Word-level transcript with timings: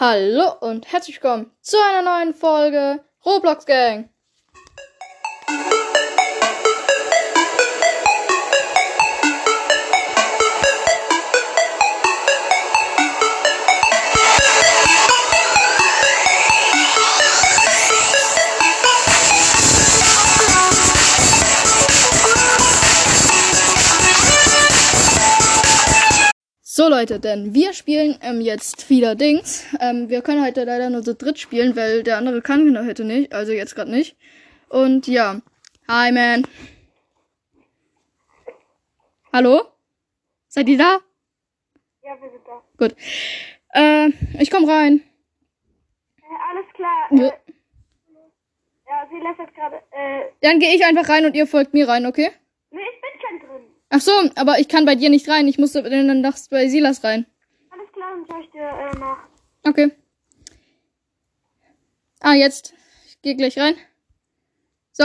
Hallo 0.00 0.52
und 0.60 0.92
herzlich 0.92 1.16
willkommen 1.16 1.50
zu 1.60 1.76
einer 1.76 2.08
neuen 2.08 2.32
Folge 2.32 3.04
Roblox 3.26 3.66
Gang. 3.66 4.08
So 26.78 26.88
Leute, 26.88 27.18
denn 27.18 27.54
wir 27.54 27.72
spielen 27.72 28.16
ähm, 28.22 28.40
jetzt 28.40 28.88
wieder 28.88 29.16
Dings. 29.16 29.66
Ähm, 29.80 30.08
wir 30.08 30.22
können 30.22 30.44
heute 30.44 30.62
leider 30.62 30.88
nur 30.90 31.02
zu 31.02 31.12
dritt 31.12 31.36
spielen, 31.36 31.74
weil 31.74 32.04
der 32.04 32.18
andere 32.18 32.40
kann 32.40 32.78
heute 32.86 33.04
nicht, 33.04 33.32
also 33.32 33.50
jetzt 33.50 33.74
gerade 33.74 33.90
nicht. 33.90 34.16
Und 34.68 35.08
ja, 35.08 35.40
hi 35.88 36.12
man. 36.12 36.46
Hallo? 39.32 39.62
Seid 40.46 40.68
ihr 40.68 40.78
da? 40.78 40.98
Ja, 42.04 42.16
wir 42.22 42.30
sind 42.30 42.46
da. 42.46 42.62
Gut. 42.78 42.94
Äh, 43.74 44.10
ich 44.40 44.48
komm 44.48 44.64
rein. 44.64 45.02
Äh, 46.18 46.38
alles 46.48 46.72
klar. 46.74 47.08
Ja. 47.10 47.26
Äh, 47.26 47.32
ja, 48.86 49.08
sie 49.10 49.18
lässt 49.18 49.40
jetzt 49.40 49.54
gerade. 49.56 49.82
Äh, 49.90 50.30
Dann 50.42 50.60
gehe 50.60 50.76
ich 50.76 50.84
einfach 50.84 51.08
rein 51.08 51.26
und 51.26 51.34
ihr 51.34 51.48
folgt 51.48 51.74
mir 51.74 51.88
rein, 51.88 52.06
okay? 52.06 52.30
nee, 52.70 52.82
ich 52.82 53.00
bin 53.00 53.20
schon 53.20 53.48
drin. 53.48 53.77
Ach 53.90 54.00
so, 54.00 54.12
aber 54.36 54.58
ich 54.58 54.68
kann 54.68 54.84
bei 54.84 54.94
dir 54.94 55.08
nicht 55.08 55.28
rein. 55.28 55.48
Ich 55.48 55.58
musste 55.58 55.82
dann 55.82 56.20
nachts 56.20 56.48
bei 56.48 56.68
Silas 56.68 57.04
rein. 57.04 57.26
Alles 57.70 57.90
klar, 57.92 58.10
dann 58.14 58.26
schaue 58.26 58.42
ich 58.42 58.50
dir 58.50 58.60
äh, 58.60 58.98
nach. 58.98 59.18
Okay. 59.64 59.90
Ah, 62.20 62.34
jetzt. 62.34 62.74
Ich 63.06 63.20
gehe 63.22 63.36
gleich 63.36 63.58
rein. 63.58 63.76
So. 64.92 65.04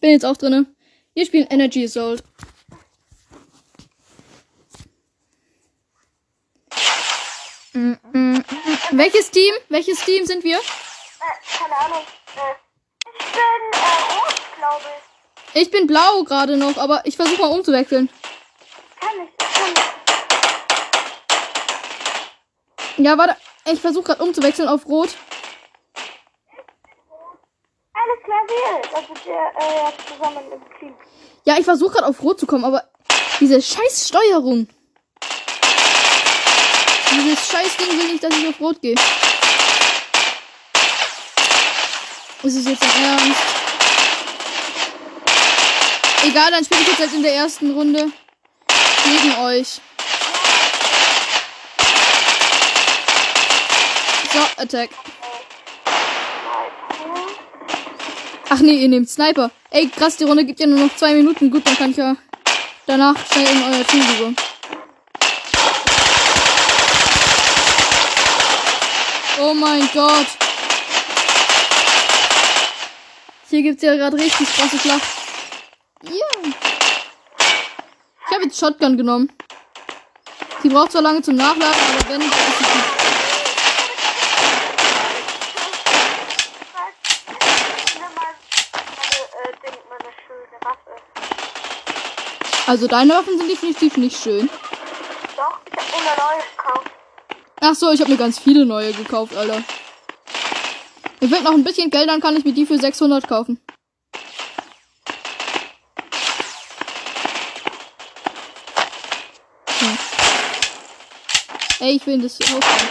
Bin 0.00 0.10
jetzt 0.10 0.24
auch 0.24 0.36
drinne. 0.36 0.66
Wir 1.14 1.26
spielen 1.26 1.46
Energy 1.48 1.84
Assault. 1.84 2.22
Mm, 7.72 7.94
mm. 8.12 8.44
Welches 8.92 9.30
Team? 9.30 9.54
Welches 9.68 10.04
Team 10.04 10.24
sind 10.24 10.44
wir? 10.44 10.58
Äh, 10.58 10.60
keine 11.58 11.76
Ahnung. 11.76 12.02
Äh, 12.36 12.54
ich 13.18 13.32
bin 13.32 13.40
äh, 13.72 14.14
rot, 14.14 14.42
glaube 14.56 14.84
ich. 14.96 15.15
Ich 15.54 15.70
bin 15.70 15.86
blau 15.86 16.22
gerade 16.24 16.56
noch, 16.56 16.76
aber 16.76 17.02
ich 17.04 17.16
versuche 17.16 17.40
mal 17.40 17.48
umzuwechseln. 17.48 18.10
Kann 19.00 19.08
ich, 19.22 19.30
ich 19.40 19.54
kann 19.54 19.70
nicht. 19.70 19.82
Ja, 22.98 23.18
warte. 23.18 23.36
Ich 23.72 23.80
versuche 23.80 24.04
gerade 24.04 24.22
umzuwechseln 24.22 24.68
auf 24.68 24.86
rot. 24.86 25.08
Alles 27.94 28.22
klar, 28.24 28.42
wir. 28.46 28.82
Sind 29.06 29.26
wir 29.26 29.34
äh, 29.34 29.74
ja 29.76 29.92
zusammen 30.06 30.52
im 30.52 30.60
Team. 30.78 30.94
Ja, 31.44 31.58
ich 31.58 31.64
versuche 31.64 31.94
gerade 31.94 32.06
auf 32.06 32.22
rot 32.22 32.38
zu 32.38 32.46
kommen, 32.46 32.64
aber 32.64 32.84
diese 33.40 33.60
scheiß 33.60 34.08
Steuerung. 34.08 34.68
Dieses 37.12 37.48
scheiß 37.48 37.76
Ding 37.76 37.98
will 37.98 38.12
nicht, 38.12 38.22
dass 38.22 38.36
ich 38.36 38.48
auf 38.48 38.60
rot 38.60 38.80
gehe. 38.80 38.94
Ist 42.42 42.56
es 42.56 42.66
jetzt 42.66 42.82
Ernst? 42.82 43.55
Egal, 46.26 46.50
dann 46.50 46.64
spiele 46.64 46.80
ich 46.80 46.88
jetzt 46.88 46.98
halt 46.98 47.12
in 47.14 47.22
der 47.22 47.34
ersten 47.34 47.70
Runde 47.70 48.10
gegen 49.04 49.38
euch. 49.38 49.80
So, 54.32 54.62
Attack. 54.62 54.90
Ach 58.48 58.58
nee, 58.58 58.74
ihr 58.74 58.88
nehmt 58.88 59.08
Sniper. 59.08 59.52
Ey, 59.70 59.88
krass, 59.88 60.16
die 60.16 60.24
Runde 60.24 60.44
gibt 60.44 60.58
ja 60.58 60.66
nur 60.66 60.80
noch 60.80 60.96
zwei 60.96 61.14
Minuten. 61.14 61.48
Gut, 61.50 61.64
dann 61.64 61.76
kann 61.76 61.92
ich 61.92 61.96
ja 61.96 62.16
danach 62.86 63.14
schnell 63.32 63.46
in 63.46 63.62
euer 63.62 63.86
Team 63.86 64.02
rüber. 64.02 64.42
Oh 69.40 69.54
mein 69.54 69.88
Gott. 69.94 70.26
Hier 73.48 73.62
gibt's 73.62 73.82
ja 73.84 73.94
gerade 73.94 74.16
richtig 74.16 74.48
krasse 74.56 74.78
Schlacht. 74.78 75.15
Ja. 76.08 76.50
Ich 78.28 78.32
habe 78.32 78.44
jetzt 78.44 78.58
Shotgun 78.58 78.96
genommen. 78.96 79.32
Die 80.62 80.68
braucht 80.68 80.92
zwar 80.92 81.02
lange 81.02 81.22
zum 81.22 81.36
Nachladen, 81.36 81.64
aber 81.64 82.08
wenn, 82.08 82.20
dann 82.20 82.30
ist 82.30 82.58
sie 82.58 82.64
gut. 82.64 82.96
Also 92.68 92.88
deine 92.88 93.12
Waffen 93.12 93.38
sind 93.38 93.48
definitiv 93.48 93.96
nicht 93.96 94.20
schön. 94.20 94.50
Doch, 95.36 95.60
ich 95.70 95.76
habe 95.78 95.92
eine 95.92 96.16
neue 96.16 96.42
gekauft. 96.56 96.90
Ach 97.60 97.74
so, 97.76 97.92
ich 97.92 98.00
habe 98.00 98.10
mir 98.10 98.16
ganz 98.16 98.40
viele 98.40 98.66
neue 98.66 98.92
gekauft, 98.92 99.36
Alter. 99.36 99.62
Mir 101.20 101.28
fehlt 101.28 101.44
noch 101.44 101.52
ein 101.52 101.62
bisschen 101.62 101.90
Geld, 101.90 102.08
dann 102.08 102.20
kann 102.20 102.36
ich 102.36 102.44
mir 102.44 102.52
die 102.52 102.66
für 102.66 102.76
600 102.76 103.28
kaufen. 103.28 103.60
Hm. 109.78 109.98
Ey, 111.86 111.94
ich 111.94 112.04
will 112.04 112.14
in 112.14 112.22
das 112.22 112.40
Haus 112.40 112.50
rein. 112.50 112.88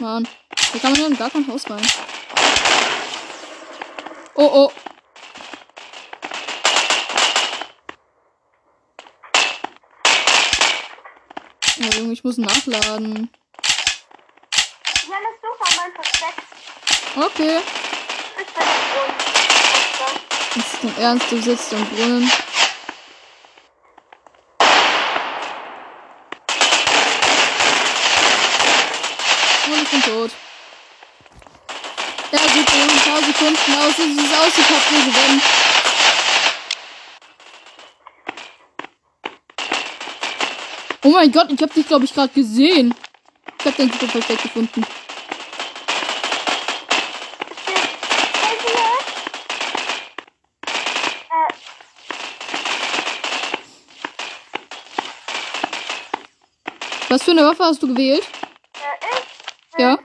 Mann, 0.00 0.28
hier 0.70 0.80
kann 0.80 0.92
man 0.92 1.00
ja 1.02 1.06
in 1.08 1.18
gar 1.18 1.28
kein 1.28 1.46
Haus 1.46 1.68
rein. 1.68 1.86
Oh, 4.34 4.50
oh. 4.50 4.72
Oh, 11.82 11.98
Junge, 11.98 12.14
ich 12.14 12.24
muss 12.24 12.38
nachladen. 12.38 13.30
Ja, 15.06 15.16
lass 15.22 15.38
du 15.42 15.48
von 15.62 15.76
meinem 15.76 15.94
Versteck. 15.94 16.36
Okay. 17.14 17.60
Ich 18.40 18.46
bin 18.54 18.64
im 18.64 18.84
Brunnen. 18.88 19.16
Ist 20.56 20.78
dein 20.82 20.96
Ernst, 20.98 21.30
du 21.30 21.42
sitzt 21.42 21.72
im 21.74 21.86
Brunnen. 21.90 22.32
Und 29.64 29.80
ich 29.80 29.90
bin 29.90 30.02
tot. 30.02 30.30
Ja 32.32 32.38
gut, 32.40 32.72
wir 32.72 32.82
haben 32.82 32.90
ein 32.90 32.98
paar 32.98 33.22
Sekunden 33.22 33.72
aus. 33.92 33.98
Es 33.98 34.24
ist 34.24 34.38
ausgekappt, 34.38 34.90
wir 34.90 35.12
gewinnen. 35.12 35.42
Oh 41.04 41.10
mein 41.10 41.32
Gott, 41.32 41.50
ich 41.50 41.60
habe 41.60 41.72
dich, 41.72 41.86
glaube 41.86 42.04
ich, 42.04 42.14
gerade 42.14 42.32
gesehen. 42.32 42.94
Ich 43.58 43.66
habe 43.66 43.76
den 43.76 43.92
super 43.92 44.06
perfekt 44.06 44.42
gefunden. 44.42 44.82
Äh, 51.22 51.54
Was 57.08 57.22
für 57.24 57.32
eine 57.32 57.44
Waffe 57.44 57.64
hast 57.64 57.82
du 57.82 57.88
gewählt? 57.88 58.22
äh, 58.74 59.16
ich? 59.76 59.78
Ja. 59.78 59.98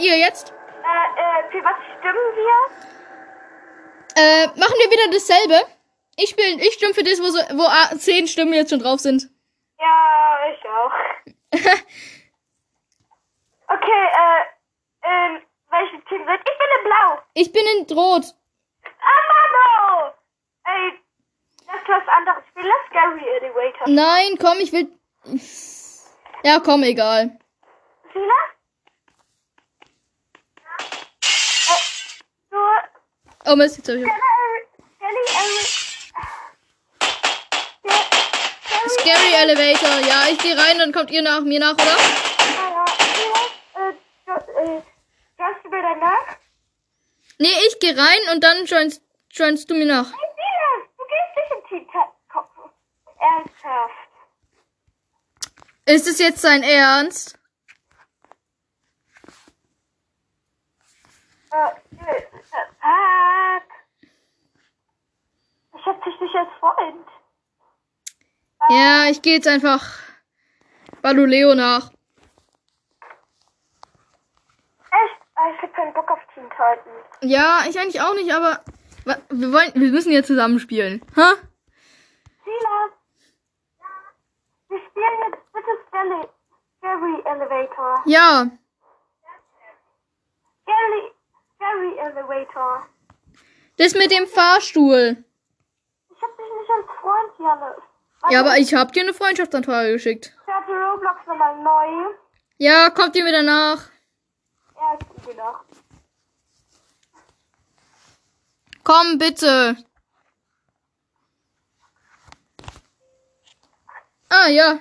Seid 0.00 0.06
ihr 0.06 0.16
jetzt? 0.18 0.52
Äh, 0.52 1.20
äh, 1.20 1.50
für 1.50 1.64
was 1.64 1.76
stimmen 1.98 2.36
wir? 2.36 2.56
Äh, 4.16 4.46
machen 4.46 4.74
wir 4.78 4.90
wieder 4.90 5.10
dasselbe? 5.12 5.66
Ich 6.16 6.30
spiel, 6.30 6.60
ich 6.60 6.74
stimme 6.74 6.94
für 6.94 7.02
das, 7.02 7.20
wo, 7.20 7.26
so, 7.26 7.38
wo 7.56 7.64
ah, 7.64 7.90
10 7.96 8.26
Stimmen 8.28 8.52
jetzt 8.54 8.70
schon 8.70 8.80
drauf 8.80 9.00
sind. 9.00 9.28
Ja, 9.78 10.38
ich 10.52 10.68
auch. 10.68 10.92
Okay, 13.72 13.86
äh, 13.86 14.42
in 15.06 15.42
welchem 15.70 16.04
Team 16.06 16.24
seid 16.26 16.40
Ich 16.40 16.58
bin 16.58 16.66
in 16.76 16.84
Blau. 16.84 17.22
ich 17.34 17.52
bin 17.52 17.64
in 17.78 17.96
Rot. 17.96 18.24
Ah, 18.84 19.22
Mano! 19.54 20.12
Ey, 20.64 20.98
lass 21.68 21.80
was 21.86 22.08
anderes 22.08 22.44
spielen. 22.48 22.66
Lass 22.66 22.90
Gary 22.90 23.28
Elevator. 23.36 23.86
Nein, 23.88 24.36
komm, 24.40 24.58
ich 24.58 24.72
will. 24.72 24.90
Ja, 26.42 26.58
komm, 26.58 26.82
egal. 26.82 27.38
Sila? 28.12 28.34
Äh, 31.68 32.50
nur 32.50 32.74
Oh 33.52 33.56
Mist, 33.56 33.78
jetzt 33.78 33.88
hab 33.88 33.96
ich. 33.96 34.06
Scary 39.00 39.32
Elevator. 39.42 39.98
Ja, 40.06 40.28
ich 40.30 40.38
gehe 40.38 40.56
rein, 40.56 40.78
dann 40.78 40.92
kommt 40.92 41.10
ihr 41.10 41.20
nach 41.20 41.40
mir 41.40 41.58
nach, 41.58 41.74
oder? 41.74 41.96
Joinst 45.36 45.64
du 45.64 45.68
mir 45.68 45.82
danach? 45.82 46.36
Nee, 47.38 47.48
ich 47.66 47.80
gehe 47.80 47.98
rein 47.98 48.20
und 48.32 48.44
dann 48.44 48.66
joinst, 48.66 49.02
joinst 49.32 49.68
du 49.68 49.74
mir 49.74 49.86
nach. 49.86 50.12
Du 50.12 50.16
gehst 51.08 51.36
nicht 51.36 51.50
in 51.50 51.64
Team. 51.68 51.88
Ernsthaft. 53.18 54.10
Ist 55.86 56.06
es 56.06 56.20
jetzt 56.20 56.40
sein 56.40 56.62
Ernst? 56.62 57.34
Äh, 57.34 57.38
äh, 57.38 57.40
fuck. 59.32 59.38
Ich 65.74 65.86
hab 65.86 66.04
dich 66.04 66.20
nicht 66.20 66.34
als 66.34 66.48
Freund. 66.58 67.06
Ja, 68.68 69.06
ich 69.10 69.22
gehe 69.22 69.34
jetzt 69.36 69.48
einfach 69.48 69.82
Baluleo 71.02 71.54
nach. 71.54 71.90
Echt? 74.90 75.20
Ah, 75.34 75.50
Ich 75.56 75.62
hab 75.62 75.74
keinen 75.74 75.94
Bock 75.94 76.10
auf 76.10 76.18
Team 76.34 76.48
Titans. 76.50 77.06
Ja, 77.22 77.64
ich 77.68 77.78
eigentlich 77.78 78.00
auch 78.00 78.14
nicht, 78.14 78.32
aber 78.32 78.60
wir 79.30 79.52
wollen, 79.52 79.72
wir 79.74 79.90
müssen 79.90 80.12
ja 80.12 80.22
zusammenspielen. 80.22 81.00
Hä? 81.14 81.22
Silas. 82.44 82.92
Wir 84.68 84.78
spielen 84.90 85.32
jetzt 85.32 85.52
bitte 85.52 86.28
Scary 86.78 87.22
Elevator. 87.24 88.02
Ja, 88.06 88.46
Scary, 90.62 91.12
Scary 91.60 91.98
Elevator. 91.98 92.86
das 93.76 93.92
mit 93.94 94.10
dem 94.10 94.26
Fahrstuhl. 94.26 95.22
Ich 96.08 96.22
hab 96.22 96.36
dich 96.36 96.46
nicht 96.58 96.70
als 96.70 96.86
Freund, 97.00 97.32
Janne. 97.38 97.76
Ja, 98.30 98.40
aber 98.40 98.56
ich 98.56 98.72
hab 98.74 98.92
dir 98.92 99.02
eine 99.02 99.12
Freundschaftsanfrage 99.12 99.92
geschickt. 99.92 100.34
Ich 100.46 100.52
hatte 100.52 100.72
Roblox 100.72 101.26
nochmal 101.26 101.62
neu. 101.62 102.14
Ja, 102.56 102.88
kommt 102.90 103.14
ihr 103.16 103.24
mir 103.24 103.32
danach? 103.32 103.90
Ja, 104.74 104.98
ich 104.98 105.06
bin 105.06 105.34
wieder. 105.34 105.60
Komm, 108.82 109.18
bitte. 109.18 109.76
Ah, 114.30 114.48
ja. 114.48 114.78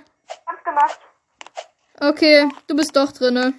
Hab's 0.48 0.64
gemacht. 0.64 1.00
Okay, 2.00 2.50
du 2.68 2.76
bist 2.76 2.96
doch 2.96 3.12
drinne. 3.12 3.54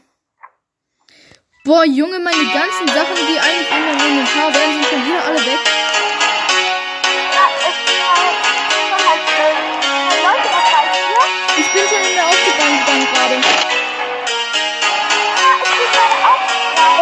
Boah, 1.62 1.84
Junge, 1.84 2.18
meine 2.20 2.42
ganzen 2.54 2.88
Sachen, 2.88 3.16
die 3.28 3.38
eigentlich 3.38 3.70
in 3.70 3.84
meinem 3.84 4.06
Inventar 4.06 4.54
wären, 4.54 4.72
sind 4.72 4.86
schon 4.88 5.04
wieder 5.04 5.22
alle 5.26 5.44
weg. 5.44 5.58
Ich 11.58 11.68
bin 11.68 11.82
schon 11.86 11.98
in 11.98 12.14
der 12.14 12.24
gegangen 12.24 13.08
gerade. 13.12 13.40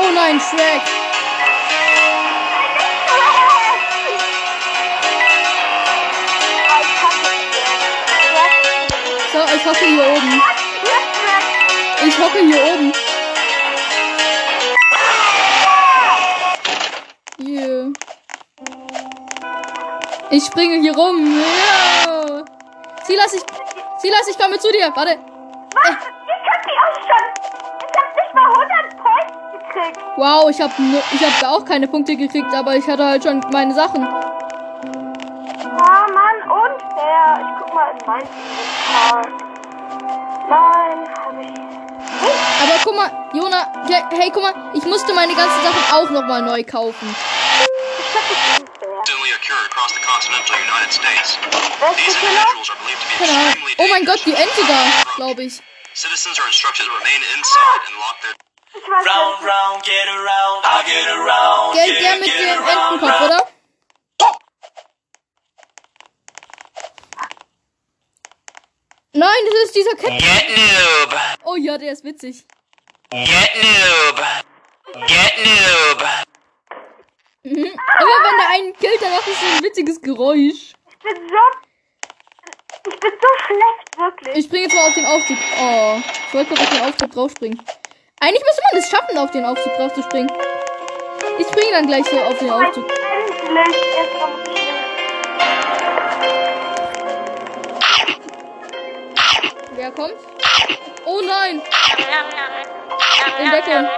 Oh 0.01 0.11
nein, 0.13 0.41
Shrek. 0.41 0.83
So, 9.33 9.39
ich 9.55 9.65
hocke 9.65 9.85
hier 9.85 10.05
oben. 10.05 10.43
Ich 12.05 12.19
hocke 12.19 12.39
hier 12.41 12.65
oben. 12.75 13.08
Ich 20.31 20.45
springe 20.45 20.77
hier 20.81 20.95
rum. 20.95 21.41
Ja. 21.41 22.45
Silas, 23.05 23.33
ich, 23.33 23.43
Silas, 23.99 24.29
ich 24.29 24.39
komme 24.39 24.59
zu 24.59 24.71
dir. 24.71 24.93
Warte. 24.95 25.19
Was? 25.75 25.91
Ich 25.91 26.51
hab 26.51 26.63
die 26.65 26.77
auch 26.85 27.01
schon. 27.01 27.27
Ich 27.81 27.95
hab 27.97 28.09
nicht 28.15 28.35
mal 28.35 28.45
100 28.45 28.69
Points 28.99 29.33
gekriegt. 29.53 29.99
Wow, 30.17 30.51
ich 30.51 30.61
habe 30.61 30.73
ich 31.13 31.25
hab 31.25 31.41
da 31.41 31.51
auch 31.51 31.65
keine 31.65 31.89
Punkte 31.89 32.15
gekriegt, 32.17 32.53
aber 32.55 32.77
ich 32.77 32.87
hatte 32.87 33.05
halt 33.05 33.23
schon 33.23 33.41
meine 33.51 33.73
Sachen. 33.73 34.07
Ah, 35.81 36.07
Mann, 36.13 36.43
unfair. 36.43 37.39
Ich 37.41 37.53
guck 37.59 37.75
mal 37.75 37.91
in 37.93 37.99
mein 38.07 38.21
Inventar. 38.21 39.23
Nein, 40.49 41.09
hab 41.17 41.33
ich 41.33 41.49
nicht. 41.49 41.79
Aber 42.63 42.79
guck 42.85 42.97
mal, 42.97 43.11
Jona, 43.33 43.67
hey, 43.87 44.03
hey, 44.11 44.31
guck 44.33 44.43
mal, 44.43 44.55
ich 44.75 44.85
musste 44.85 45.15
meine 45.15 45.35
ganzen 45.35 45.63
Sachen 45.63 45.95
auch 45.95 46.11
nochmal 46.11 46.43
neu 46.43 46.63
kaufen. 46.65 47.15
Ich 47.99 48.15
hab 48.15 48.29
das 48.29 48.68
These 51.97 52.13
der 52.13 52.21
Killer? 52.21 52.45
individuals 52.45 52.71
are 52.71 52.77
believed 52.77 53.01
to 53.01 53.09
be 53.09 53.15
Keine 53.19 53.33
Ahnung. 53.33 53.49
extremely 53.49 53.75
Oh 53.79 53.89
mein 53.89 54.05
Gott, 54.05 54.21
dangerous 54.21 54.25
die 54.25 54.35
Ente 54.35 54.63
da, 54.69 54.81
glaube 55.17 55.43
ich. 55.45 55.55
Citizens 55.95 56.39
are 56.39 56.47
instructed 56.49 56.85
to 56.87 56.93
remain 56.93 57.21
inside 57.35 57.81
and 57.89 57.97
lock 57.99 58.17
their 58.21 58.35
Round, 58.87 59.43
round, 59.43 59.83
get 59.85 60.07
around, 60.09 60.61
I 60.65 60.83
get 60.87 61.09
around. 61.09 61.73
Geld 61.75 62.01
der 62.01 62.17
mit 62.17 62.27
get 62.27 62.39
dem 62.39 62.59
around, 62.63 62.93
Entenkopf, 63.03 63.21
oder? 63.23 63.49
Nein, 69.13 69.31
das 69.51 69.65
ist 69.65 69.75
dieser 69.75 69.97
Cat. 69.97 70.19
Get 70.19 70.57
noob, 70.57 71.21
Oh 71.45 71.57
ja, 71.57 71.79
der 71.79 71.93
ist 71.93 72.05
witzig. 72.05 72.45
get 73.11 73.51
noob, 73.63 74.21
get 75.09 75.33
noob. 75.45 76.28
Mhm. 77.49 77.65
Immer 77.65 78.19
wenn 78.25 78.37
der 78.37 78.49
einen 78.55 78.73
killt, 78.75 79.01
dann 79.01 79.11
macht 79.11 79.27
es 79.27 79.41
so 79.41 79.47
ein 79.47 79.63
witziges 79.63 80.01
Geräusch. 80.03 80.75
Ich 80.91 80.99
bin 80.99 81.29
so. 81.29 81.69
Ich 82.91 83.01
bin 83.01 83.11
so 83.21 83.29
schlecht, 83.47 83.99
wirklich. 83.99 84.37
Ich 84.37 84.45
springe 84.45 84.65
jetzt 84.65 84.75
mal 84.75 84.89
auf 84.89 84.95
den 84.95 85.07
Aufzug. 85.07 85.37
Oh, 85.61 85.97
ich 86.29 86.35
wollte 86.35 86.55
mal 86.55 86.61
auf 86.61 86.71
den 86.71 86.81
Aufzug 86.83 87.11
draufspringen. 87.11 87.63
Eigentlich 88.21 88.43
müsste 88.45 88.63
man 88.71 88.83
es 88.83 88.91
schaffen, 88.91 89.19
auf 89.19 89.31
den 89.31 89.45
Aufzug 89.45 89.75
draufzuspringen. 89.77 90.33
Ich 91.39 91.47
springe 91.47 91.71
dann 91.73 91.87
gleich 91.87 92.05
so 92.07 92.19
auf 92.21 92.39
den 92.39 92.51
Aufzug. 92.51 92.85
Wer 99.73 99.91
kommt? 99.93 100.17
Oh 101.05 101.21
nein! 101.23 101.63
In 103.39 103.51
Deckung. 103.51 103.89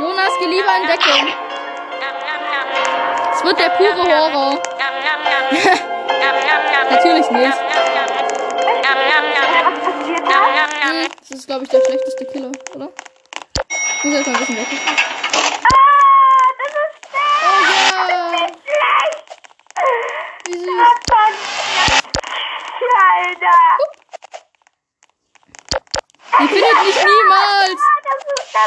Jonas, 0.00 0.32
geh 0.40 0.46
lieber 0.46 0.76
in 0.76 0.86
Deckung. 0.88 1.34
Es 3.32 3.44
wird 3.44 3.58
der 3.58 3.70
pure 3.70 4.04
Horror. 4.04 4.60
Natürlich 6.90 7.30
nicht. 7.30 7.58
Hm, 10.82 11.08
Das 11.20 11.30
ist, 11.38 11.46
glaube 11.46 11.64
ich, 11.64 11.70
der 11.70 11.80
schlechteste 11.84 12.24
Killer, 12.26 12.50
oder? 12.74 12.88
Ich 13.98 14.04
muss 14.04 14.14
erstmal 14.14 14.34
ein 14.36 14.40
bisschen 14.40 14.56
weg. 14.56 14.66
Ah, 15.62 16.50
das 16.58 16.72
ist 16.74 16.96
Oh 17.42 17.64
fair. 17.90 18.08
ja! 18.08 18.22
Schlecht. 18.66 19.26
Wie 20.46 20.54
süß. 20.58 20.68
Alter. 23.12 23.60
Die 26.40 26.48
findet 26.48 26.78
mich 26.84 26.98
niemals! 27.04 27.82
Ah, 28.10 28.16
das 28.16 28.26
ist 28.44 28.52
der 28.54 28.66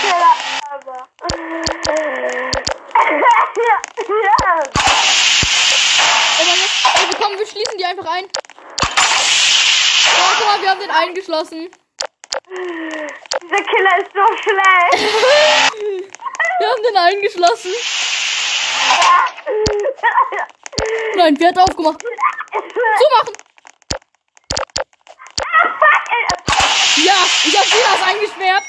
Killer 0.00 0.32
ever. 0.74 1.00
ja. 3.64 4.62
Also 6.94 7.16
komm, 7.18 7.38
wir 7.38 7.46
schließen 7.46 7.78
die 7.78 7.84
einfach 7.84 8.06
ein. 8.06 8.24
Oh, 8.24 8.30
guck 10.38 10.46
mal, 10.46 10.60
wir 10.60 10.70
haben 10.70 10.80
den 10.80 10.90
eingeschlossen. 10.90 11.70
Dieser 12.48 13.62
Killer 13.64 13.98
ist 13.98 14.12
so 14.12 14.26
schlecht. 14.42 15.14
Wir 16.58 16.70
haben 16.70 16.82
den 16.82 16.96
eingeschlossen. 16.96 17.72
Nein, 21.16 21.36
wer 21.38 21.48
hat 21.48 21.58
aufgemacht? 21.58 22.02
Zumachen! 22.98 23.34
Ja, 26.96 27.14
ich 27.44 27.56
hab 27.58 27.64
Silas 27.64 28.02
eingesperrt. 28.08 28.62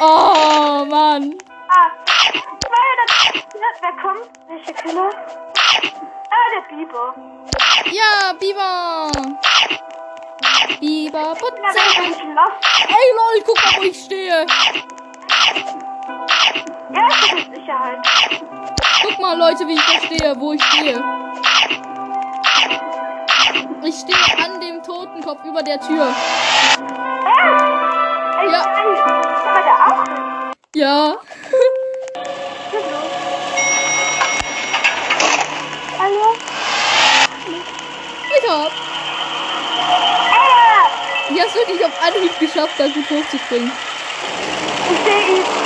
Oh, 0.00 0.84
Mann. 0.88 1.34
Ah, 1.68 1.90
weil 2.06 2.94
das, 3.06 3.12
wer 3.80 3.92
kommt? 4.02 4.30
Welcher 4.48 4.72
Killer? 4.82 5.10
Ah, 6.30 6.46
der 6.52 6.76
Biber. 6.76 7.14
Ja, 7.90 8.32
Biber. 8.38 9.10
Biber, 10.80 11.34
Putze. 11.34 11.54
wer 11.62 12.10
ist 12.10 12.20
los? 12.20 12.54
Ey, 12.88 13.08
lol, 13.16 13.42
guck 13.44 13.56
mal, 13.64 13.72
wo 13.76 13.82
ich 13.82 14.04
stehe. 14.04 14.46
Ja, 16.94 17.08
ich 17.08 17.30
bin 17.30 17.38
in 17.38 17.54
Sicherheit. 17.54 17.98
Guck 19.02 19.18
mal, 19.18 19.36
Leute, 19.36 19.66
wie 19.66 19.74
ich 19.74 19.86
da 19.86 20.00
stehe, 20.06 20.34
wo 20.38 20.52
ich 20.52 20.62
stehe. 20.64 21.02
Ich 23.84 23.94
stehe 23.94 24.38
an 24.44 24.60
dem 24.60 24.82
Totenkopf 24.82 25.44
über 25.44 25.62
der 25.62 25.80
Tür. 25.80 26.12
Ah, 27.24 28.42
ja. 28.44 28.64
Kann 28.74 28.86
ich, 30.74 30.80
ja. 30.80 31.16
Hallo? 35.98 36.34
Peter! 38.28 38.70
Ah. 40.30 40.88
Ich 41.30 41.40
hab's 41.40 41.54
wirklich 41.54 41.84
auf 41.84 41.92
Anhieb 42.02 42.38
geschafft, 42.38 42.74
da 42.78 42.86
gut 42.88 43.10
hochzuspringen. 43.10 43.70
Ich 44.90 44.98
sehe 45.04 45.36
ihn. 45.36 45.57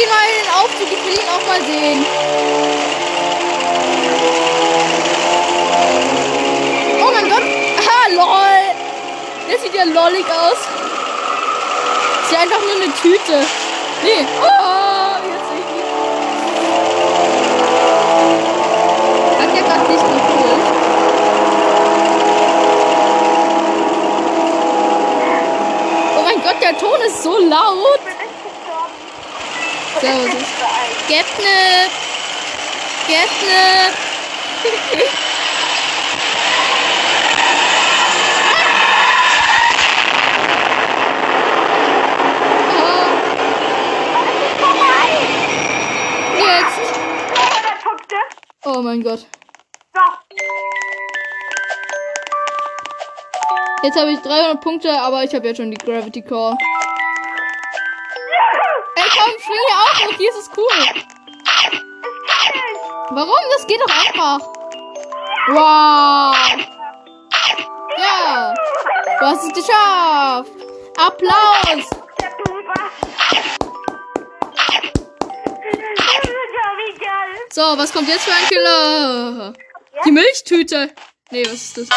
Ihn 0.00 0.08
mal 0.08 0.24
in 0.30 0.36
den 0.42 0.50
Aufzug, 0.54 0.88
ich 0.90 1.02
will 1.04 1.12
ihn 1.12 1.28
auch 1.28 1.44
mal 1.46 1.60
sehen. 1.62 2.00
Oh 7.02 7.10
mein 7.12 7.28
Gott. 7.28 7.42
Ah, 7.86 8.06
lol. 8.14 8.60
Der 9.50 9.58
sieht 9.58 9.74
ja 9.74 9.84
lollig 9.84 10.24
aus. 10.24 10.58
Ist 12.22 12.32
ja 12.32 12.38
einfach 12.38 12.60
nur 12.62 12.76
eine 12.76 12.90
Tüte. 12.94 13.46
Nee. 14.02 14.26
Oh, 14.40 15.16
jetzt 15.28 15.48
sehe 15.50 15.60
ich 15.60 15.70
ihn. 15.76 15.88
Hat 19.38 19.50
ja 19.54 19.62
gerade 19.62 19.84
nicht 19.92 20.06
geholt. 20.06 20.66
Oh 26.16 26.22
mein 26.22 26.40
Gott, 26.42 26.58
der 26.62 26.78
Ton 26.78 27.00
ist 27.06 27.22
so 27.22 27.36
laut. 27.36 27.98
Ich 27.98 28.04
bin 28.04 28.14
echt 28.14 28.42
gestorben. 28.44 29.10
Servus. 30.00 30.48
Catnip! 31.08 31.90
Catnip! 33.06 33.94
Ah, 44.72 45.06
Jetzt! 46.38 46.80
200 47.34 47.84
Punkte. 47.84 48.16
Oh 48.64 48.82
mein 48.82 49.02
Gott. 49.02 49.26
Jetzt 53.82 53.98
habe 53.98 54.12
ich 54.12 54.20
300 54.20 54.60
Punkte, 54.60 54.92
aber 54.92 55.24
ich 55.24 55.34
habe 55.34 55.46
jetzt 55.48 55.56
schon 55.56 55.70
die 55.70 55.78
Gravity 55.78 56.22
Core. 56.22 56.56
Hier 60.20 60.30
ist 60.30 60.36
es 60.36 60.50
cool. 60.56 60.66
Warum? 63.10 63.38
Das 63.56 63.66
geht 63.66 63.80
doch 63.80 64.06
einfach. 64.06 64.38
Wow. 65.48 66.36
Ja. 67.96 68.54
Du 69.18 69.26
hast 69.26 69.44
es 69.44 69.52
geschafft. 69.54 70.50
Applaus. 70.98 71.90
So, 77.52 77.62
was 77.78 77.92
kommt 77.92 78.08
jetzt 78.08 78.24
für 78.24 78.32
ein 78.32 78.46
Killer? 78.48 79.52
Die 80.04 80.12
Milchtüte. 80.12 80.94
Nee, 81.30 81.44
was 81.46 81.54
ist. 81.54 81.78
Das 81.78 81.88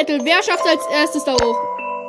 Battle. 0.00 0.24
Wer 0.24 0.42
schafft 0.42 0.66
als 0.66 0.86
erstes 0.86 1.24
da 1.24 1.32
hoch? 1.32 1.58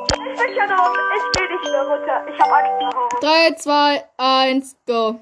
Ich 0.08 0.18
bin 0.18 0.54
schon 0.54 0.70
raus. 0.70 0.96
Ich 1.14 1.40
will 1.40 1.48
nicht 1.48 1.70
mehr 1.70 1.82
runter. 1.82 2.26
Ich 2.32 2.40
hab 2.40 2.50
Angst 2.50 2.72
vor 2.80 2.90
Horror. 2.94 3.20
3, 3.20 3.54
2, 3.56 4.04
1, 4.16 4.76
go. 4.86 5.20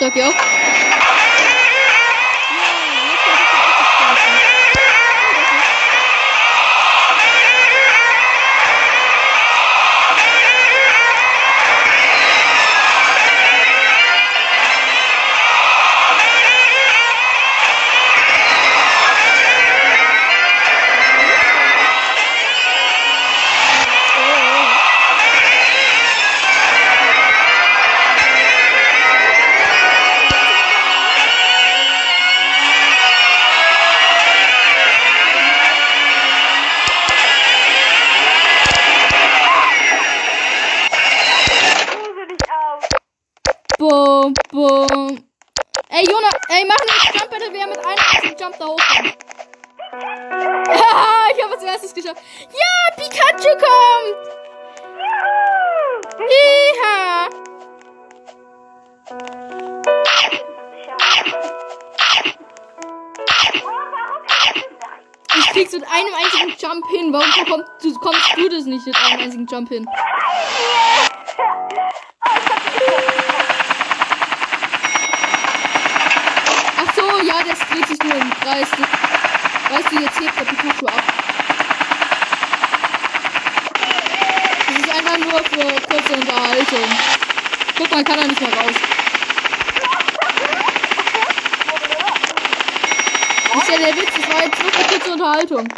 Sag 0.00 0.16
ja. 0.16 0.30
Bum. 44.22 45.24
Ey, 45.88 46.04
Jona, 46.04 46.28
ey, 46.48 46.64
machen 46.64 46.86
wir 46.86 47.12
Jump 47.18 47.30
Battle, 47.30 47.48
wer 47.50 47.66
mit 47.66 47.78
einem 47.78 47.98
einzigen 47.98 48.36
Jump 48.38 48.56
da 48.58 48.66
hochkommt. 48.66 49.16
Haha, 49.92 51.30
ich 51.36 51.42
habe 51.42 51.54
als 51.54 51.62
erstes 51.64 51.92
geschafft. 51.92 52.22
Ja, 52.52 52.94
Pikachu 52.96 53.50
kommt! 53.58 54.16
Iha! 56.20 57.28
Oh, 59.10 59.16
ich? 64.54 64.64
Ich 65.34 65.46
krieg's 65.50 65.72
mit 65.72 65.84
einem 65.84 66.14
einzigen 66.14 66.54
Jump 66.58 66.86
hin. 66.90 67.12
Warum 67.12 67.46
kommst 67.46 67.70
du, 67.82 67.94
kommst 67.94 68.36
du 68.36 68.48
das 68.48 68.64
nicht 68.66 68.86
mit 68.86 68.96
einem 68.96 69.20
einzigen 69.20 69.46
Jump 69.46 69.68
hin? 69.68 69.86
Ach 76.84 76.94
so, 76.94 77.02
ja, 77.26 77.42
das 77.46 77.61
dreht 77.72 77.88
sich 77.88 77.98
nur 78.02 78.14
im 78.14 78.30
Kreis. 78.40 78.68
Weißt 79.70 79.90
du, 79.90 80.00
jetzt 80.00 80.20
hebt 80.20 80.38
der 80.38 80.44
Pikachu 80.44 80.86
ab. 80.86 81.02
Das 84.68 84.76
ist 84.76 84.90
einfach 84.90 85.18
nur 85.18 85.38
für 85.44 85.80
kurze 85.88 86.12
Unterhaltung. 86.14 86.88
Guck 87.76 87.90
mal, 87.90 88.04
kann 88.04 88.18
er 88.18 88.28
nicht 88.28 88.40
mehr 88.40 88.50
raus. 88.50 88.76
Das 93.54 93.62
ist 93.62 93.70
ja 93.70 93.78
der 93.78 93.96
Witz, 93.96 94.12
das 94.16 94.28
war 94.34 94.44
jetzt 94.44 94.62
nur 94.62 94.72
für 94.72 94.84
kurze 94.88 95.12
Unterhaltung. 95.12 95.68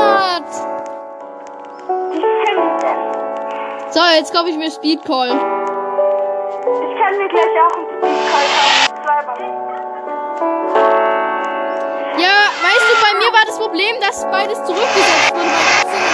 Simpsons! 0.00 0.66
So, 3.92 4.00
jetzt 4.16 4.32
kaufe 4.32 4.50
ich 4.50 4.56
mir 4.56 4.70
Speed 4.70 5.04
Kann 7.10 7.18
mir 7.18 7.28
gleich 7.28 7.42
auch 7.58 7.74
einen 7.76 7.88
Speedcall 7.88 8.46
kaufen. 8.54 8.94
Zweimal. 9.02 9.34
Ja, 12.20 12.36
weißt 12.62 12.86
du, 12.86 12.94
bei 13.02 13.12
mir 13.18 13.30
war 13.32 13.44
das 13.46 13.58
Problem, 13.58 14.00
dass 14.00 14.24
beides 14.30 14.64
zurückgesetzt 14.64 15.34
wurde. 15.34 15.50
Weil 15.50 15.74
das 15.74 15.90
sind 15.90 16.06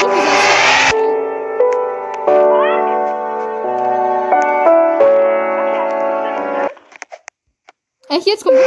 zurückgesetzt. 0.00 0.64
Echt, 8.10 8.26
jetzt 8.26 8.44
kommt. 8.44 8.58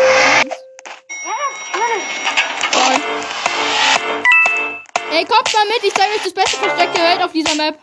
Ey, 5.12 5.26
kommt 5.26 5.54
mal 5.54 5.66
mit, 5.68 5.84
ich 5.84 5.94
zeige 5.94 6.14
euch 6.16 6.24
das 6.24 6.34
beste 6.34 6.58
Versteck 6.58 6.92
der 6.96 7.04
Welt 7.04 7.24
auf 7.24 7.32
dieser 7.34 7.54
Map. 7.54 7.78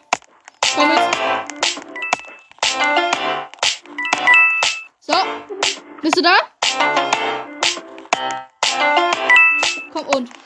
Komm 0.75 0.89
mit. 0.89 0.99
Bist 6.05 6.19
du 6.19 6.23
da? 6.23 6.37
Komm 9.91 10.07
und. 10.09 10.29
Gut, 10.29 10.39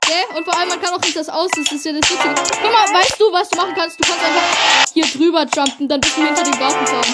Geld. 0.00 0.28
Und 0.34 0.44
vor 0.46 0.56
allem, 0.56 0.70
man 0.70 0.80
kann 0.80 0.94
auch 0.94 1.00
nicht 1.00 1.14
das 1.14 1.28
aus, 1.28 1.50
das 1.54 1.70
ist 1.70 1.84
ja 1.84 1.92
das 1.92 2.10
Witzige. 2.10 2.34
Guck 2.62 2.72
mal, 2.72 2.94
weißt 2.94 3.20
du, 3.20 3.30
was 3.30 3.50
du 3.50 3.58
machen 3.58 3.74
kannst? 3.76 4.00
Du 4.00 4.08
kannst 4.08 4.24
einfach 4.24 4.42
hier 4.94 5.04
drüber 5.04 5.46
jumpen, 5.54 5.88
dann 5.88 6.00
bist 6.00 6.16
du 6.16 6.22
hinter 6.22 6.42
dem 6.42 6.58
Gartenzaun. 6.58 7.04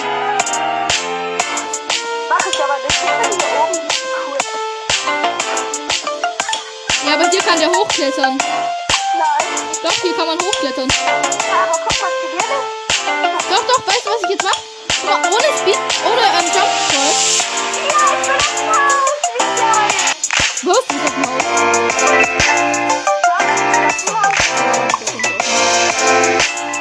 Mach 2.29 2.45
ich 2.49 2.63
aber 2.63 2.77
nicht. 2.77 2.95
Ich 2.95 3.29
bin 3.29 3.39
hier 3.39 3.59
oben 3.59 3.90
Ja, 7.11 7.17
aber 7.17 7.29
hier 7.29 7.41
kann 7.41 7.59
der 7.59 7.67
hochklettern. 7.69 8.37
Nein. 8.37 8.47
Doch, 9.83 9.91
hier 10.01 10.15
kann 10.15 10.27
man 10.27 10.39
hochklettern. 10.39 10.87
Aber 10.87 11.77
guck 11.83 12.01
mal, 12.01 12.09
das. 12.37 12.45
Doch, 13.49 13.63
doch, 13.67 13.85
weißt 13.85 14.05
du, 14.05 14.09
was 14.11 14.23
ich 14.23 14.29
jetzt 14.29 14.43
mache? 14.43 14.61
Mal, 15.03 15.19
ohne 15.29 15.49
Speed, 15.59 15.77
ohne 16.05 16.21
ähm, 16.21 16.45
Jump. 16.55 16.71
Ja, 17.89 18.05
ich 18.15 18.27
bin 18.27 18.37
das 18.37 18.47
Haus. 18.63 19.19
Wie 19.33 19.43
geil. 19.59 19.91
Wirst 20.63 20.87
du 20.89 20.95
das 21.03 21.13
mal 21.17 21.41
Bei 26.07 26.80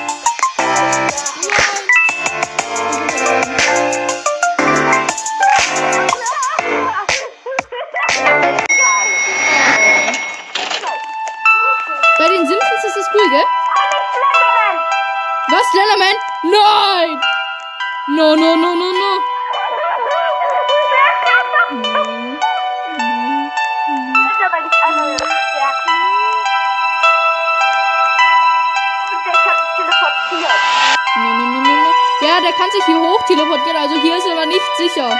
hoch 33.50 33.64
teleportieren, 33.64 33.76
also 33.76 33.94
hier 34.00 34.16
ist 34.16 34.26
er 34.26 34.32
aber 34.32 34.46
nicht 34.46 34.76
sicher. 34.78 35.10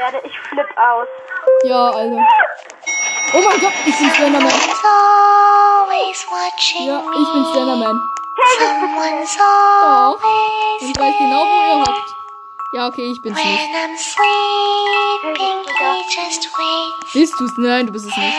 werde, 0.00 0.26
ich 0.26 0.38
flipp 0.38 0.66
aus. 0.76 1.08
Ja, 1.64 1.90
Alter. 1.90 2.26
Oh 3.32 3.40
mein 3.42 3.60
Gott, 3.60 3.72
ich 3.86 3.98
bin 3.98 4.10
Slenderman. 4.10 4.50
Someone's 4.50 4.84
always 4.84 6.26
watching 6.30 6.86
Ja, 6.86 7.00
ich 7.00 7.32
bin. 7.32 7.44
Slenderman. 7.52 8.00
Oh. 9.38 9.44
always 9.44 10.18
Und 10.80 10.90
ich 10.90 10.98
weiß 10.98 11.14
genau, 11.18 11.44
wo 11.44 11.56
ihr 11.68 11.80
hockt. 11.80 12.14
Ja, 12.72 12.88
okay, 12.88 13.10
ich 13.10 13.20
bin's 13.20 13.36
nicht. 13.36 13.68
Bist 17.12 17.34
du's? 17.38 17.52
Nein, 17.58 17.86
du 17.86 17.92
bist 17.92 18.06
es 18.06 18.16
nicht. 18.16 18.36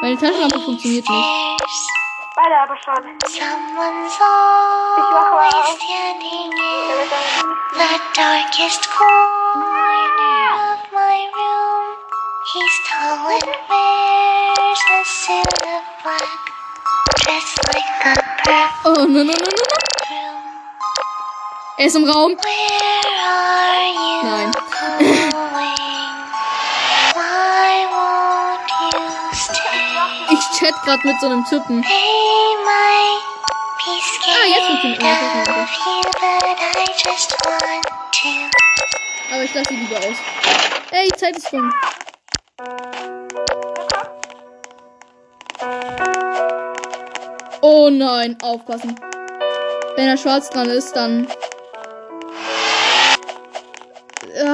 Meine 0.00 0.16
Taschenlampe 0.16 0.60
funktioniert 0.60 1.08
nicht. 1.08 2.07
There's 2.38 2.46
Beide 2.46 2.56
aber 2.62 2.76
schon. 2.76 2.94
someone's 3.26 4.14
wache 4.14 4.22
always 4.22 5.54
auf. 5.54 5.78
standing 5.78 6.52
in 6.52 7.08
the 7.74 7.92
darkest 8.14 8.88
corner 8.90 9.98
of 10.72 10.80
my 10.92 11.18
room. 11.34 11.96
He's 12.52 12.76
tall 12.88 13.26
and 13.28 13.48
wears 13.68 14.82
a 14.90 15.04
suit 15.04 15.62
of 15.66 15.82
black, 16.02 16.40
dressed 17.16 17.58
like 17.74 17.90
a 18.04 18.14
perfume. 18.44 18.84
Oh, 18.84 19.04
no, 19.04 19.22
no, 19.22 19.32
no, 19.32 19.32
no, 19.32 19.64
no. 19.66 20.24
Er 21.78 21.86
ist 21.86 21.96
im 21.96 22.04
Raum. 22.08 22.36
Where 22.36 23.14
are 23.24 23.88
you 23.92 24.22
Nein. 24.24 25.37
Chat 30.68 30.82
grad 30.84 31.04
mit 31.04 31.20
so 31.20 31.26
einem 31.26 31.44
Typen. 31.44 31.84
Ah, 34.30 34.46
jetzt 34.46 34.66
funktioniert 34.66 35.00
to. 35.00 35.06
Aber 39.32 39.42
ich 39.44 39.54
lasse 39.54 39.72
ihn 39.72 39.80
lieber 39.80 39.98
aus. 39.98 40.16
Ey, 40.90 41.08
Zeit 41.16 41.36
ist 41.36 41.52
rum. 41.52 41.72
Oh 47.60 47.90
nein, 47.90 48.36
aufpassen. 48.42 48.98
Wenn 49.96 50.08
er 50.08 50.16
schwarz 50.16 50.48
dran 50.50 50.68
ist, 50.70 50.94
dann. 50.94 51.28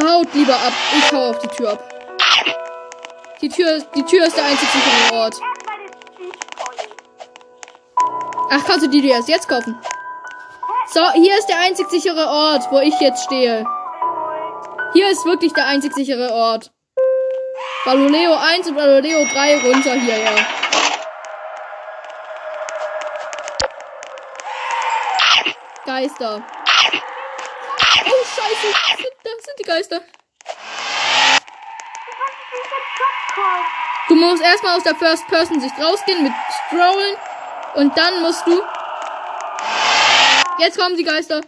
Haut 0.07 0.33
lieber 0.33 0.55
ab. 0.55 0.73
Ich 0.99 1.13
hau 1.13 1.31
auf 1.31 1.39
die 1.41 1.49
Tür 1.49 1.73
ab. 1.73 1.91
Die 3.41 3.49
Tür, 3.49 3.83
die 3.95 4.05
Tür 4.05 4.27
ist 4.27 4.37
der 4.37 4.45
einzig 4.45 4.69
sichere 4.71 5.13
Ort. 5.21 5.35
Ach, 8.51 8.65
kannst 8.67 8.85
du 8.85 8.91
die 8.91 9.01
dir 9.01 9.15
erst 9.15 9.29
jetzt 9.29 9.49
kaufen? 9.49 9.79
So, 10.93 11.11
hier 11.13 11.39
ist 11.39 11.47
der 11.47 11.59
einzig 11.59 11.89
sichere 11.89 12.29
Ort, 12.29 12.71
wo 12.71 12.79
ich 12.79 12.95
jetzt 13.01 13.25
stehe. 13.25 13.65
Hier 14.93 15.09
ist 15.09 15.25
wirklich 15.25 15.53
der 15.53 15.67
einzig 15.67 15.95
sichere 15.95 16.33
Ort. 16.33 16.71
Baloleo 17.85 18.35
1 18.35 18.69
und 18.69 18.77
Baloleo 18.77 19.25
3 19.25 19.61
runter 19.61 19.95
hier, 19.95 20.19
ja. 20.19 20.31
Geister. 25.85 26.43
Oh, 28.07 28.25
scheiße. 28.25 28.67
Sind, 28.97 29.13
da 29.23 29.31
sind 29.41 29.59
die 29.59 29.65
Geister. 29.65 30.01
Du 34.09 34.15
musst 34.15 34.43
erstmal 34.43 34.77
aus 34.77 34.83
der 34.83 34.95
First 34.95 35.27
Person 35.29 35.61
Sicht 35.61 35.75
rausgehen 35.79 36.23
mit 36.23 36.33
Scrollen 36.69 37.17
und 37.75 37.97
dann 37.97 38.23
musst 38.23 38.47
du. 38.47 38.63
Jetzt 40.59 40.79
kommen 40.79 40.97
die 40.97 41.05
Geister. 41.05 41.41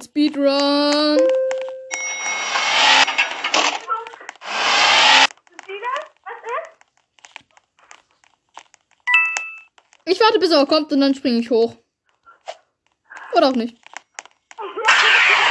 Mit 0.00 0.04
Speedrun. 0.04 1.18
Ich 10.04 10.20
warte, 10.20 10.38
bis 10.38 10.50
er 10.50 10.66
kommt 10.66 10.92
und 10.92 11.00
dann 11.00 11.14
springe 11.14 11.40
ich 11.40 11.50
hoch. 11.50 11.76
Oder 13.32 13.48
auch 13.48 13.54
nicht. 13.54 13.76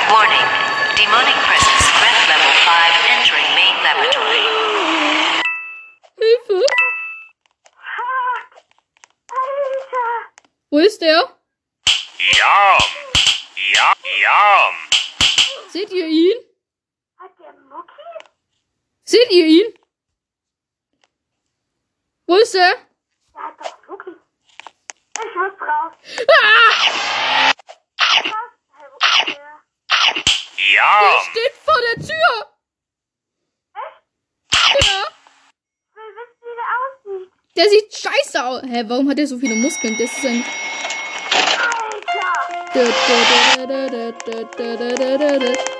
Warning. 0.09 0.47
Demonic 0.97 1.35
presence. 1.45 1.85
Threat 1.97 2.27
level 2.27 2.53
5 2.65 2.69
entering 3.15 3.49
main 3.55 3.75
laboratory. 3.83 4.43
Hilfe! 6.17 6.65
Alter! 9.29 10.09
Wo 10.71 10.79
ist 10.79 11.01
der? 11.01 11.19
Yum. 12.19 12.99
Yum. 13.75 13.99
Yum. 14.03 14.75
Seht 15.69 15.91
ihr 15.91 16.07
ihn? 16.07 16.37
Hat 17.17 17.31
der 17.39 17.53
Mucki? 17.53 18.01
Seht 19.03 19.31
ihr 19.31 19.45
ihn? 19.45 19.73
Wo 22.27 22.35
ist 22.37 22.55
er? 22.55 22.75
Der 23.33 23.43
hat 23.43 23.59
doch 23.59 23.87
wirklich. 23.87 24.15
Ich 25.21 25.35
muss 25.35 25.57
ist 26.39 27.99
der? 30.57 31.21
Steht 31.31 31.55
vor 31.65 31.79
der 31.81 31.95
Tür. 32.05 32.33
Ja. 34.81 34.99
Will 35.95 36.11
wissen, 36.15 36.41
wie 36.41 36.55
der 36.55 36.69
aussieht. 36.79 37.29
Der 37.55 37.67
sieht 37.69 37.87
scheiße 37.93 38.45
aus. 38.45 38.61
Hä, 38.63 38.83
warum 38.87 39.09
hat 39.09 39.19
er 39.19 39.27
so 39.27 39.37
viele 39.37 39.55
Muskeln? 39.55 39.97
Das 39.97 40.11
ist 40.11 40.25
ein. 40.25 40.45
Alter! 41.57 42.39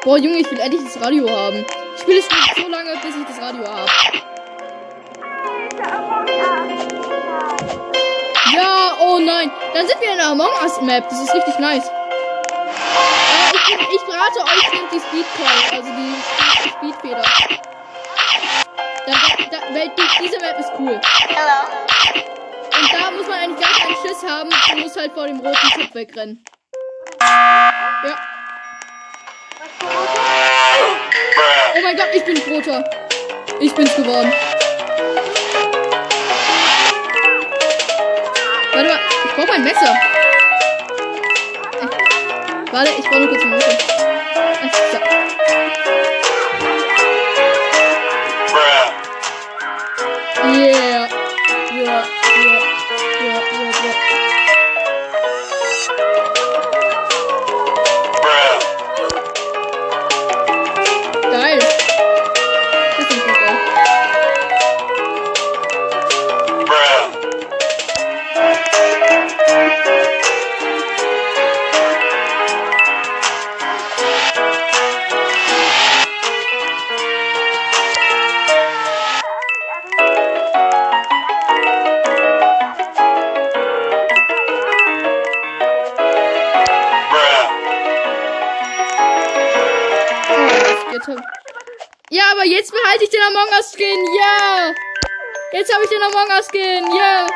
Boah, 0.04 0.18
Junge, 0.18 0.38
ich 0.38 0.52
will 0.52 0.60
endlich 0.60 0.82
das 0.84 1.02
Radio 1.02 1.30
haben. 1.30 1.66
Ich 1.96 2.02
spiele 2.02 2.22
das 2.22 2.26
Spiel 2.26 2.64
so 2.64 2.70
lange, 2.70 2.98
bis 3.02 3.16
ich 3.16 3.26
das 3.26 3.40
Radio 3.40 3.68
habe. 3.68 3.86
Us. 3.86 3.92
Ja, 8.52 8.89
oh 9.20 9.26
nein. 9.26 9.52
Dann 9.74 9.88
sind 9.88 10.00
wir 10.02 10.12
in 10.12 10.18
der 10.18 10.28
Among 10.28 10.52
Us 10.62 10.80
Map. 10.82 11.10
Das 11.10 11.22
ist 11.22 11.34
richtig 11.34 11.58
nice. 11.60 11.88
Äh, 11.88 11.92
ich, 13.68 13.76
ich 13.96 14.02
rate 14.08 14.44
euch, 14.44 14.72
nehmt 14.74 14.92
die 14.92 15.00
Speed 15.00 15.26
Call, 15.38 15.62
also 15.78 15.90
die, 15.92 16.16
Speedfeder. 16.70 17.24
Da, 19.06 19.14
da, 19.52 19.58
weil 19.74 19.90
die, 19.90 20.08
diese 20.24 20.40
Map 20.40 20.60
ist 20.60 20.72
cool. 20.80 20.94
Und 20.94 21.02
da 22.94 23.12
muss 23.12 23.28
man 23.28 23.40
eigentlich 23.40 23.60
gar 23.60 23.74
keinen 23.78 23.96
Schiss 23.96 24.24
haben. 24.28 24.50
Du 24.72 24.78
musst 24.78 24.98
halt 24.98 25.12
vor 25.14 25.28
dem 25.28 25.40
roten 25.40 25.70
Chip 25.74 25.94
wegrennen. 25.94 26.44
Ja. 27.22 28.16
Oh 31.76 31.82
mein 31.84 31.98
Gott, 31.98 32.10
ich 32.14 32.24
bin 32.24 32.38
roter. 32.54 32.84
Ich 33.60 33.74
bin's 33.74 33.96
geworden. 33.96 34.32
Warte 38.72 38.94
mal, 38.94 39.09
brauche 39.40 39.52
mein 39.52 39.64
Messer. 39.64 39.96
Äh, 41.80 42.74
Warte, 42.74 42.92
ich 43.00 43.06
brauche 43.06 43.20
nur 43.20 43.30
kurz 43.30 43.42
ein 43.42 43.50
Messer. 43.52 43.78
So. 44.92 45.39
Behalte 92.90 93.04
ich 93.04 93.10
den 93.12 93.22
Among 93.22 93.50
Us 93.56 93.72
Skin. 93.72 94.06
Ja. 94.18 94.74
Jetzt 95.52 95.74
habe 95.74 95.84
ich 95.84 95.90
den 95.90 96.02
Among 96.02 96.28
Us 96.30 96.48
Skin. 96.48 96.96
Ja. 96.96 97.28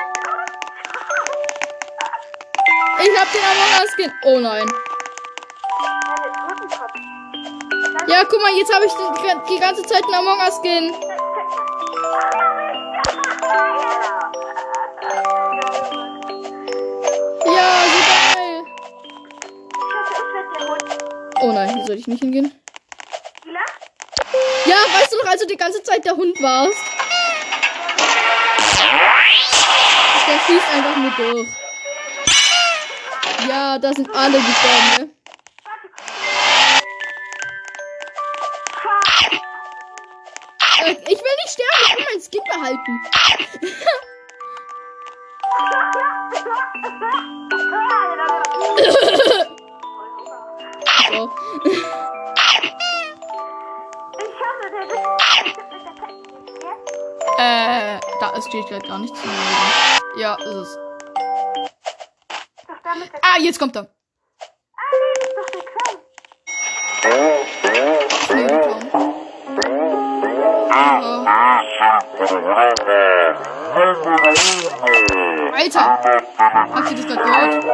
Ich 3.01 3.19
habe 3.19 3.29
den 3.33 3.43
Among 3.45 3.81
Us 3.81 3.91
Skin. 3.91 4.11
Oh 4.23 4.39
nein. 4.39 4.67
Ja, 8.07 8.23
guck 8.25 8.41
mal, 8.41 8.51
jetzt 8.55 8.73
habe 8.73 8.85
ich 8.85 8.93
die, 8.93 9.53
die 9.53 9.59
ganze 9.59 9.83
Zeit 9.83 10.03
einen 10.05 10.15
Among 10.15 10.39
Us 10.39 10.55
Skin. 10.57 10.93
Ja, 17.45 17.83
so 17.91 17.99
geil. 18.33 18.63
Oh 21.41 21.51
nein, 21.51 21.75
hier 21.75 21.85
soll 21.85 21.97
ich 21.97 22.07
nicht 22.07 22.21
hingehen. 22.21 22.62
Ja, 25.23 25.29
weißt 25.29 25.31
du 25.31 25.31
noch, 25.31 25.31
als 25.31 25.41
du 25.41 25.47
die 25.47 25.57
ganze 25.57 25.83
Zeit 25.83 26.05
der 26.05 26.15
Hund 26.15 26.41
warst? 26.41 26.77
Der 30.27 30.39
schießt 30.45 30.67
einfach 30.73 30.97
nur 30.97 31.11
durch. 31.11 31.47
Ja, 33.47 33.77
da 33.77 33.93
sind 33.93 34.09
alle 34.13 34.37
gestorben, 34.37 34.89
ne? 34.97 35.09
Äh, 40.85 40.91
ich 40.91 41.19
will 41.19 41.35
nicht 41.43 41.53
sterben, 41.53 41.83
ich 41.87 41.97
will 41.97 42.05
mein 42.11 42.21
Skin 42.21 42.41
behalten. 42.49 43.42
Steht 58.53 58.69
gerade 58.69 58.87
gar 58.87 58.99
nichts. 58.99 59.19
Ja, 60.15 60.35
ist 60.35 60.45
es. 60.45 60.77
Ah, 63.21 63.39
jetzt 63.39 63.57
kommt 63.57 63.75
er. 63.75 63.87
Alter! 75.51 75.99
Habt 76.75 76.91
ihr 76.91 76.97
das 76.97 77.07
gerade 77.07 77.23
gehört? 77.23 77.65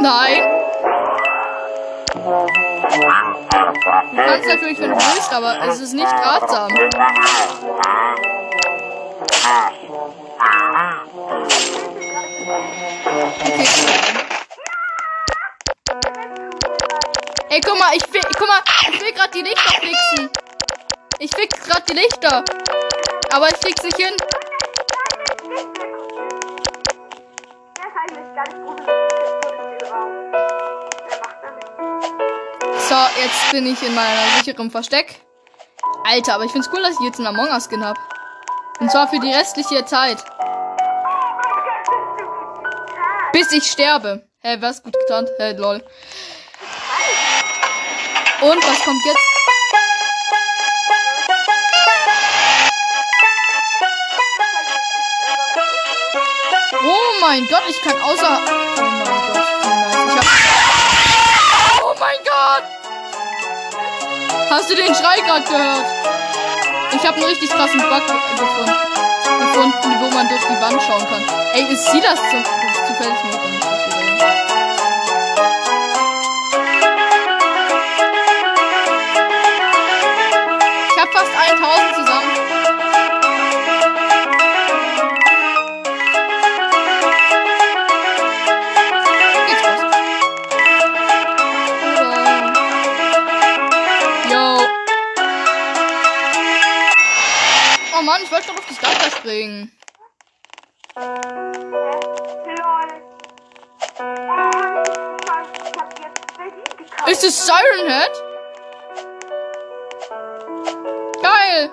Nein! 0.00 0.47
Du 2.28 4.16
kannst 4.16 4.48
natürlich, 4.48 4.78
wenn 4.80 4.90
du 4.90 4.96
willst, 4.96 5.32
aber 5.32 5.62
es 5.66 5.80
ist 5.80 5.94
nicht 5.94 6.12
ratsam. 6.12 6.70
Okay. 6.70 6.88
Ey, 17.50 17.60
guck 17.62 17.78
mal, 17.78 17.96
ich 17.96 18.12
will, 18.12 18.20
guck 18.38 18.46
mal, 18.46 18.60
ich 18.92 19.00
will 19.00 19.12
gerade 19.12 19.30
die 19.32 19.42
Lichter 19.42 19.72
fixen. 19.80 20.30
Ich 21.18 21.30
fix 21.34 21.64
gerade 21.64 21.82
die 21.88 21.94
Lichter. 21.94 22.44
Aber 23.32 23.48
ich 23.48 23.56
fix 23.56 23.82
nicht 23.82 23.96
hin. 23.96 24.14
Jetzt 33.22 33.52
bin 33.52 33.66
ich 33.66 33.82
in 33.82 33.94
meiner 33.94 34.26
sicheren 34.38 34.70
Versteck. 34.70 35.20
Alter, 36.04 36.34
aber 36.34 36.44
ich 36.44 36.52
find's 36.52 36.70
cool, 36.72 36.82
dass 36.82 36.92
ich 36.92 37.06
jetzt 37.06 37.18
einen 37.18 37.26
Among 37.28 37.48
Us 37.48 37.68
Skin 37.68 37.84
hab. 37.84 37.98
Und 38.80 38.90
zwar 38.90 39.08
für 39.08 39.18
die 39.18 39.32
restliche 39.32 39.84
Zeit. 39.84 40.24
Bis 43.32 43.52
ich 43.52 43.64
sterbe. 43.64 44.28
Hä, 44.40 44.50
hey, 44.50 44.62
was 44.62 44.82
gut 44.82 44.94
getan? 45.00 45.26
Hä, 45.26 45.32
hey, 45.38 45.56
lol. 45.56 45.84
Und 48.40 48.68
was 48.68 48.84
kommt 48.84 49.04
jetzt? 49.04 49.18
Oh 56.80 57.20
mein 57.20 57.46
Gott, 57.48 57.64
ich 57.68 57.82
kann 57.82 58.00
außer. 58.00 58.97
Hast 64.50 64.70
du 64.70 64.74
den 64.74 64.94
Schrei 64.94 65.20
gerade 65.20 65.44
gehört? 65.46 65.86
Ich 66.92 67.06
habe 67.06 67.16
einen 67.16 67.26
richtig 67.26 67.50
krassen 67.50 67.80
Bug 67.80 68.06
gefunden, 68.06 68.72
gefunden, 69.40 70.00
wo 70.00 70.14
man 70.14 70.26
durch 70.26 70.40
die 70.40 70.60
Wand 70.60 70.82
schauen 70.82 71.06
kann. 71.06 71.24
Ey, 71.52 71.70
ist 71.70 71.92
sie 71.92 72.00
das 72.00 72.18
zu, 72.18 72.36
das 72.36 72.88
zufällig 72.88 73.24
nicht? 73.24 73.37
Gekauft. 106.78 107.08
Ist 107.10 107.24
es 107.24 107.46
Siren 107.46 107.86
Head? 107.86 108.12
Geil. 111.22 111.70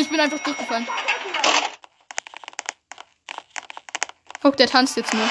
Ich 0.00 0.08
bin 0.08 0.20
einfach 0.20 0.38
durchgefallen. 0.38 0.86
Guck, 4.42 4.56
der 4.56 4.68
tanzt 4.68 4.96
jetzt 4.96 5.12
nur. 5.12 5.28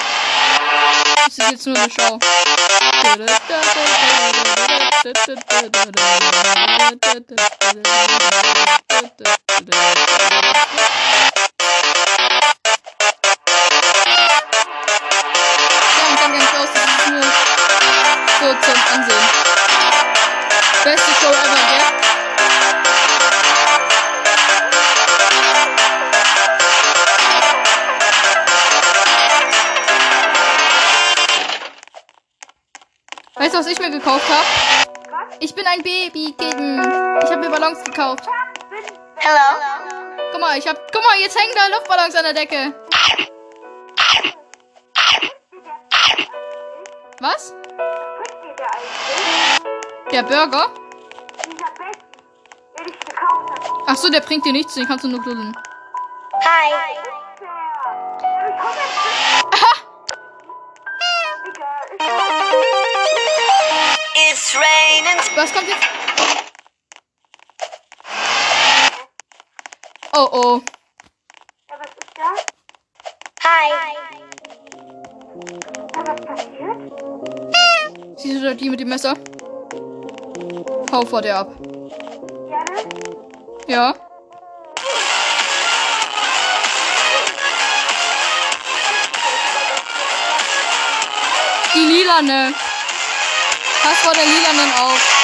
Das 1.16 1.38
ist 1.38 1.50
jetzt 1.50 1.66
nur 1.66 1.76
eine 1.76 1.90
Show. 1.90 2.18
Gekauft 33.98 34.28
habe? 34.28 34.46
Ich 35.40 35.54
bin 35.54 35.66
ein 35.66 35.82
Babykitten. 35.82 36.80
Ich 37.22 37.30
habe 37.30 37.36
mir 37.36 37.50
Ballons 37.50 37.82
gekauft. 37.84 38.24
Hello? 39.16 39.60
Guck 40.32 40.40
mal, 40.40 40.58
ich 40.58 40.66
hab. 40.66 40.76
Guck 40.92 41.02
mal, 41.02 41.18
jetzt 41.20 41.38
hängen 41.38 41.52
da 41.54 41.76
Luftballons 41.76 42.14
an 42.14 42.24
der 42.24 42.34
Decke. 42.34 42.74
Was? 47.20 47.54
Der 50.12 50.22
Burger? 50.22 50.70
Ach 53.86 53.96
so, 53.96 54.08
der 54.08 54.20
bringt 54.20 54.44
dir 54.44 54.52
nichts, 54.52 54.74
den 54.74 54.86
kannst 54.86 55.04
du 55.04 55.08
nur 55.08 55.22
knuddeln. 55.22 55.56
Hi. 56.44 56.97
Was 65.38 65.52
kommt 65.52 65.68
jetzt? 65.68 65.86
Oh 70.12 70.28
oh. 70.32 70.60
Ja, 71.70 71.76
was 71.78 71.90
ist 71.90 72.10
das? 72.16 72.44
Hi. 73.44 73.68
Ja, 75.94 76.00
was 76.08 76.20
passiert? 76.26 76.80
Siehst 78.18 78.34
du 78.34 78.48
da 78.48 78.54
die 78.54 78.68
mit 78.68 78.80
dem 78.80 78.88
Messer? 78.88 79.14
Hau 80.90 81.02
vor 81.06 81.22
der 81.22 81.38
ab. 81.38 81.52
Janne? 82.50 82.88
Ja. 83.68 83.94
Die 91.74 91.78
lilane. 91.78 92.54
Pass 93.84 93.98
vor 93.98 94.14
der 94.14 94.24
lilanen 94.24 94.72
auf. 94.80 95.17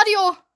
Radio. 0.00 0.49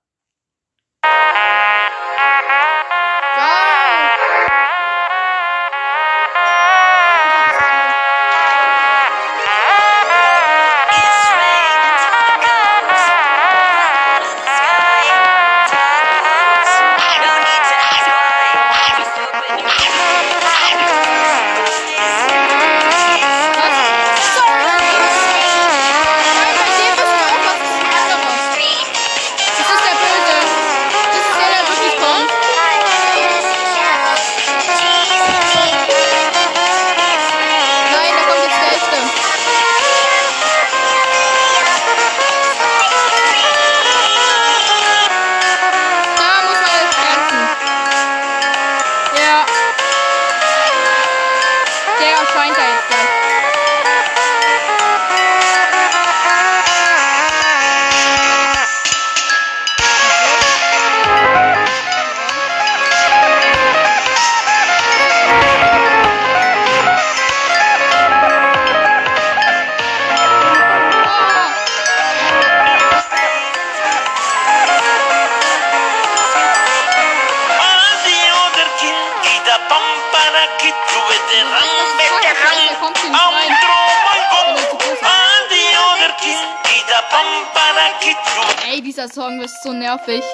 Nervig. 89.95 90.25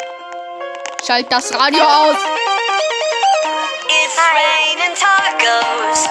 Schalt 1.07 1.31
das 1.31 1.53
Radio 1.53 1.83
aus. 1.85 2.17
It's 3.89 4.17
raining 4.17 4.95
tacos 4.97 6.07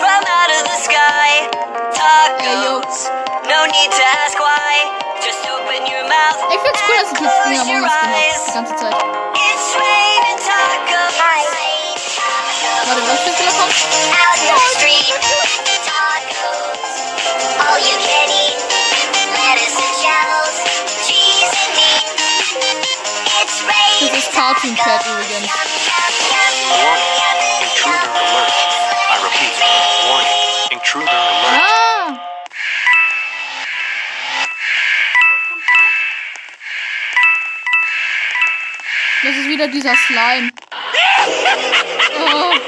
from 0.00 0.22
out 0.26 0.50
of 0.50 0.62
the 0.64 0.78
sky. 0.82 1.48
Tacos. 1.92 3.10
No 3.48 3.66
need 3.66 3.90
to 3.90 4.04
ask 4.24 4.38
why. 4.38 4.90
Just 5.22 5.38
open 5.50 5.86
your 5.86 6.04
mouth. 6.08 6.38
Ich 6.52 6.60
find's 6.60 6.80
cool, 6.88 6.96
dass 6.98 7.12
ich 7.12 7.20
jetzt 7.20 7.66
your 7.68 7.80
Monats 7.80 8.00
gemacht 8.00 8.14
eyes. 8.16 8.44
die 8.46 8.52
ganze 8.52 8.76
Zeit. 8.76 8.94
It's 9.34 9.76
raining 9.76 10.38
tacos. 10.38 11.14
Warte, 12.86 13.02
was 13.08 13.20
für 13.20 13.32
Fehler 13.32 13.52
kommt? 13.52 13.74
Out 14.18 14.60
street. 14.76 15.69
Raining. 24.50 24.76
Das 24.76 24.76
ist 24.76 24.76
Cartoon 24.76 24.76
Cat 24.76 25.06
übrigens. 25.06 25.52
Warning. 26.70 27.14
Intruder 27.62 28.10
alert. 28.14 28.52
I 29.10 29.22
repeat. 29.24 29.54
Warning. 30.08 30.38
Intruder 30.70 31.10
alert. 31.10 31.54
Ah! 31.54 32.18
Das 39.22 39.36
ist 39.36 39.48
wieder 39.48 39.68
dieser 39.68 39.94
Slime. 39.96 40.50
Oh. 42.22 42.59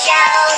show. 0.00 0.49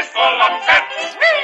is 0.00 0.06
full 0.08 0.22
of 0.22 0.52
pets. 0.64 1.39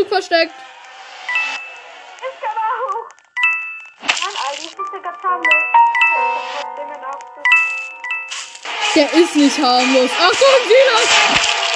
Aufzug 0.00 0.08
versteckt. 0.08 0.54
Ich 2.18 2.40
kann 2.40 2.56
auch. 2.56 3.08
Mann, 4.00 4.34
Alter, 4.48 4.62
ich 4.62 4.76
bin 4.76 5.02
ganz 5.02 5.22
harmlos. 5.22 5.54
Der 8.94 9.12
ist 9.12 9.36
nicht 9.36 9.58
harmlos. 9.58 10.10
Ach, 10.18 10.30
guck, 10.30 10.62
Silas! 10.66 11.69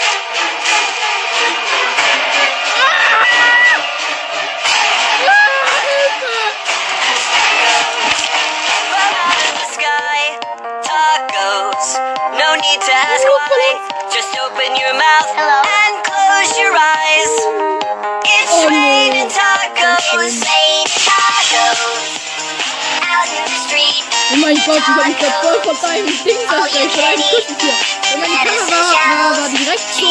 Gott, 24.66 24.78
ich 24.78 24.86
hab 24.86 25.06
mich 25.06 25.16
da 25.18 25.30
voll 25.42 25.60
von 25.62 25.76
deinem 25.82 26.06
Ding 26.06 26.38
versteckt, 26.48 26.92
von 26.92 27.02
deinem 27.02 27.20
Kuscheltier. 27.20 27.74
Und 28.14 28.20
meine 28.20 28.34
Kamera 28.34 28.80
war, 28.80 29.30
war, 29.30 29.42
war 29.42 29.48
direkt 29.50 29.94
so, 29.94 30.06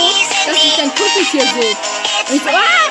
dass 0.45 0.63
ich 0.63 0.75
dein 0.75 0.91
Kuscheltier 0.93 1.41
sehe. 1.41 1.75
Und 2.29 2.35
ich 2.35 2.43
so, 2.43 2.49
ah! 2.49 2.83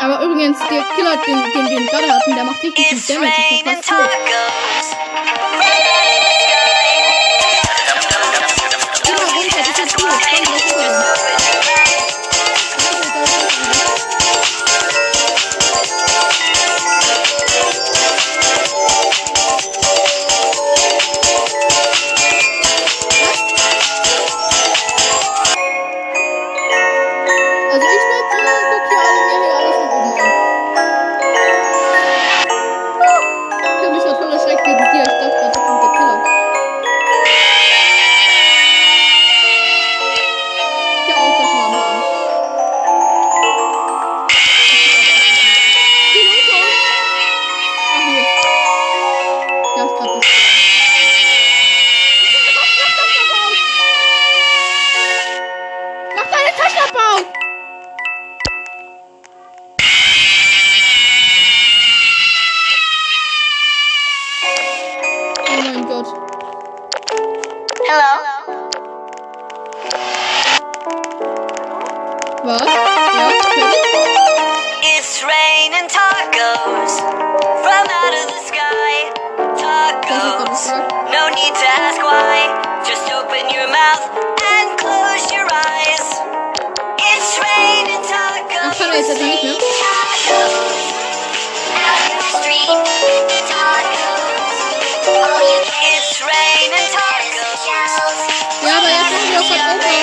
Aber 0.00 0.24
übrigens, 0.24 0.58
der 0.70 0.82
Killer, 0.94 1.16
den, 1.26 1.52
den 1.52 1.68
wir 1.70 1.86
gerade 1.90 2.12
hatten, 2.12 2.34
der 2.36 2.44
macht 2.44 2.62
richtig 2.62 2.86
viel 2.86 3.16
Damage. 3.16 3.32
Ich 3.50 3.66
hab 3.66 3.74
fast 3.74 3.88
tot. 3.88 4.10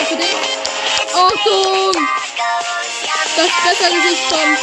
Zeit 0.06 0.08
für 0.08 0.16
dich. 0.18 0.36
Achtung! 1.14 2.08
Das 3.36 3.48
bessere 3.64 3.96
Gesicht 3.96 4.30
kommt. 4.30 4.60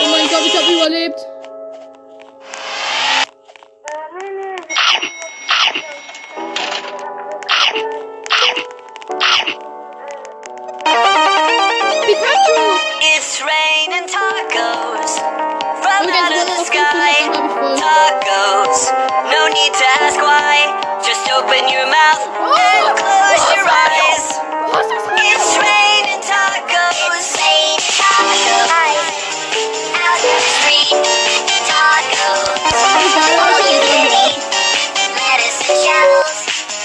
Oh 0.00 0.08
mein 0.10 0.28
Gott, 0.28 0.46
ich 0.46 0.56
hab 0.56 0.68
überlebt. 0.68 1.31
Mouth 22.02 22.24
and 22.26 22.98
close 22.98 23.44
your 23.54 23.66
eyes. 23.70 24.24
Was 24.74 24.86
ist 24.90 25.06
das? 25.06 25.22
It's 25.22 25.50
raining 25.62 26.20
tacos. 26.30 27.26
Rain 27.38 27.78
tacos. 27.98 28.70
Out 30.02 30.22
in 30.26 30.34
the 30.34 30.42
street. 30.50 30.98
Tacos. 31.70 32.42
Egal, 32.72 32.90
aber 32.92 33.06
ich 33.06 33.14
hab 33.14 33.70
jetzt 33.70 33.86
irgendwie- 33.94 34.34
Lettuce 35.18 35.60
and 35.70 35.78
shells. 35.84 36.38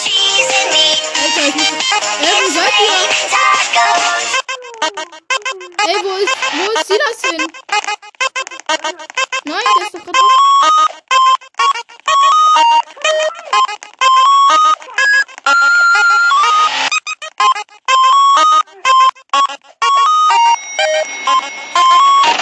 Cheese 0.04 0.52
and 0.60 0.70
meat. 0.76 1.00
Alter, 1.22 1.46
ich 1.50 1.56
muss. 1.56 1.72
Ey, 2.22 2.36
wo 2.44 2.48
seid 2.58 2.76
ihr? 2.86 3.02
Tacos. 3.34 4.28
Ey, 5.88 5.98
wo 6.04 6.14
ist, 6.24 6.36
wo 6.58 6.66
ist 6.72 6.88
Silas 6.88 7.20
hin? 7.24 7.42
Nein, 9.46 9.66
der 9.78 9.86
ist 9.86 9.94
doch 9.96 10.04
gerade 10.04 10.26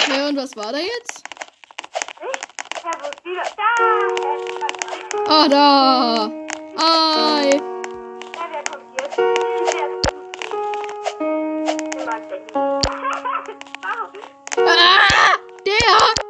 Ja, 0.08 0.28
und 0.28 0.36
was 0.36 0.56
war 0.56 0.72
da 0.72 0.78
jetzt? 0.78 1.22
Ah, 5.28 5.48
da. 5.48 6.30
Ei. 6.78 7.60
Ja, 14.66 14.84
wer 15.64 16.25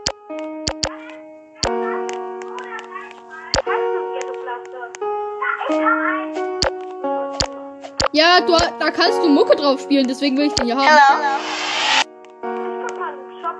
Ja, 8.12 8.40
du, 8.40 8.52
da 8.78 8.90
kannst 8.90 9.18
du 9.22 9.28
Mucke 9.28 9.56
drauf 9.56 9.80
spielen, 9.80 10.06
deswegen 10.06 10.36
will 10.36 10.46
ich 10.46 10.52
den 10.54 10.68
ja 10.68 10.76
haben. 10.76 11.40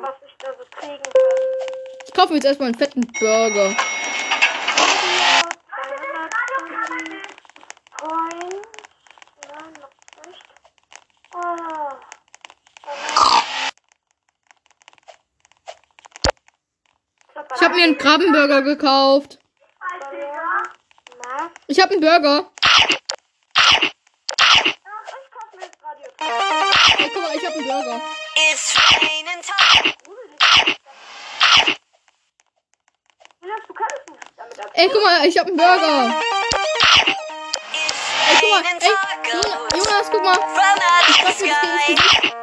Was 0.03 0.15
ich 2.07 2.13
kaufe 2.15 2.29
mir 2.29 2.37
jetzt 2.37 2.45
erstmal 2.47 2.69
einen 2.69 2.79
fetten 2.79 3.01
Burger. 3.19 3.75
Ich 17.55 17.63
habe 17.63 17.75
mir 17.75 17.85
einen 17.85 17.99
Krabbenburger 17.99 18.63
gekauft. 18.63 19.39
Ich 21.69 21.81
habe 21.81 21.93
einen 21.93 22.01
Burger. 22.01 22.49
Ich 22.62 22.87
kauf 25.31 25.51
mir 25.53 25.61
das 25.61 25.71
Radio. 25.83 26.07
Ey, 26.99 27.11
guck 27.12 27.23
mal, 27.23 27.35
ich 27.35 27.45
habe 27.45 27.55
einen 27.57 27.67
Burger. 27.67 28.01
It's 28.37 28.77
raining 29.01 29.43
ab. 29.51 29.85
Ey, 34.75 34.89
guck 34.93 35.03
mal, 35.03 35.27
ich 35.27 35.39
habe 35.39 35.49
einen 35.49 35.57
Burger. 35.57 36.21
Ey, 38.29 38.37
guck 38.41 38.51
mal, 38.51 38.62
ey, 38.79 38.93
Jonas, 39.77 40.11
guck 40.11 40.23
mal. 40.23 40.39
Ich 41.09 41.23
mach 41.25 41.41
mir 41.41 41.49
das. 41.49 41.87
Gesicht. 41.87 42.37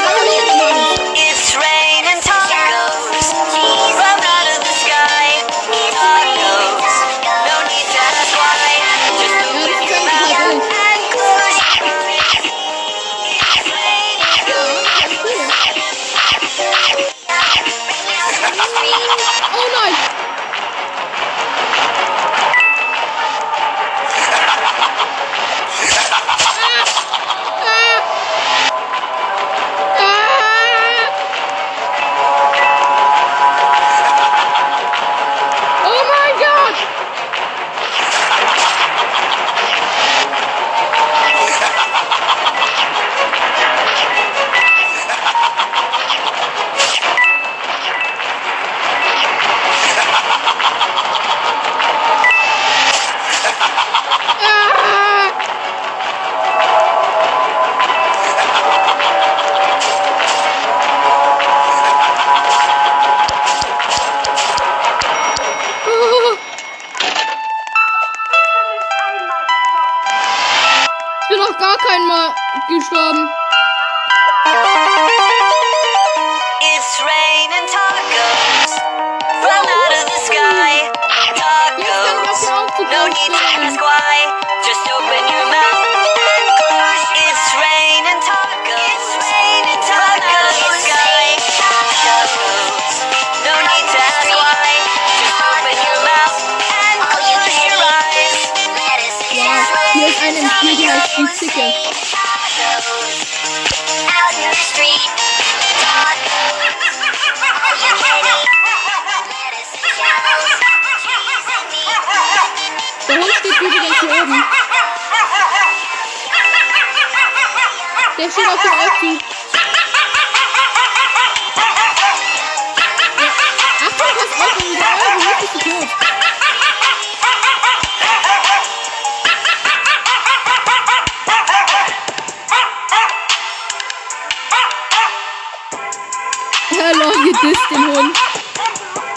Hello, 136.80 137.10
ihr 137.26 137.32
disst 137.42 137.70
den 137.72 137.86
Hund. 137.88 138.16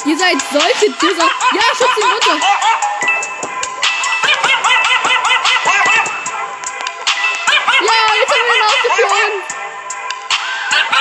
Ihr 0.06 0.18
seid 0.18 0.42
solche 0.52 0.90
Disser. 0.94 1.30
Ja, 1.54 1.62
schubst 1.78 1.98
ihn 1.98 2.04
runter. 2.12 2.40
Ja, 7.82 7.98
jetzt 8.20 8.32
haben 8.32 8.48
wir 8.48 8.56
ihn 8.56 8.64
rausgeflogen. 8.64 9.34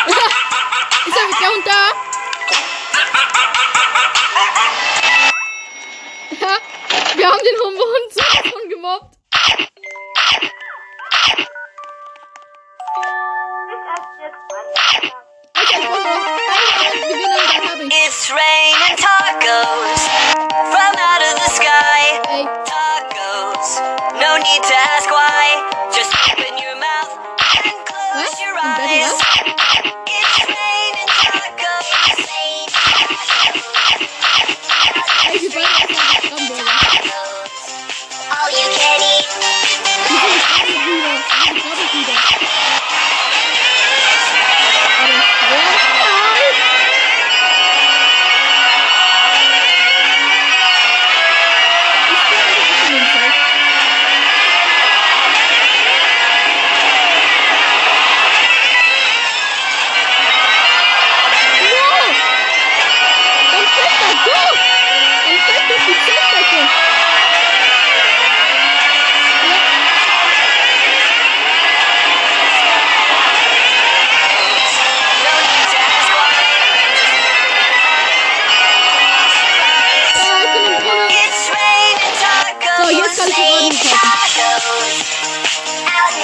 Ist 0.06 0.18
er, 0.18 0.28
ist 1.08 1.16
er 1.16 1.24
der 1.40 1.48
Hund 1.48 1.66
da? 1.66 1.82
Ja, 6.40 6.56
wir 7.16 7.26
haben 7.26 7.38
den 7.38 7.58
Hund, 7.60 7.78
Hund 7.78 8.12
sowas 8.12 8.68
gemobbt. 8.68 9.19
It's 17.92 18.30
raining 18.30 18.96
tacos 18.96 20.02
from 20.70 20.94
out 20.98 21.22
of 21.22 21.34
the 21.34 21.50
sky. 21.50 22.20
Tacos, 22.64 23.68
no 24.20 24.36
need 24.38 24.62
to 24.62 24.74
ask 24.74 25.10
why. 25.10 25.90
Just 25.92 26.14
open 26.30 26.58
your 26.62 26.76
mouth 26.78 27.10
and 27.66 27.74
close 27.86 28.40
your 28.40 28.54
eyes. 28.56 29.99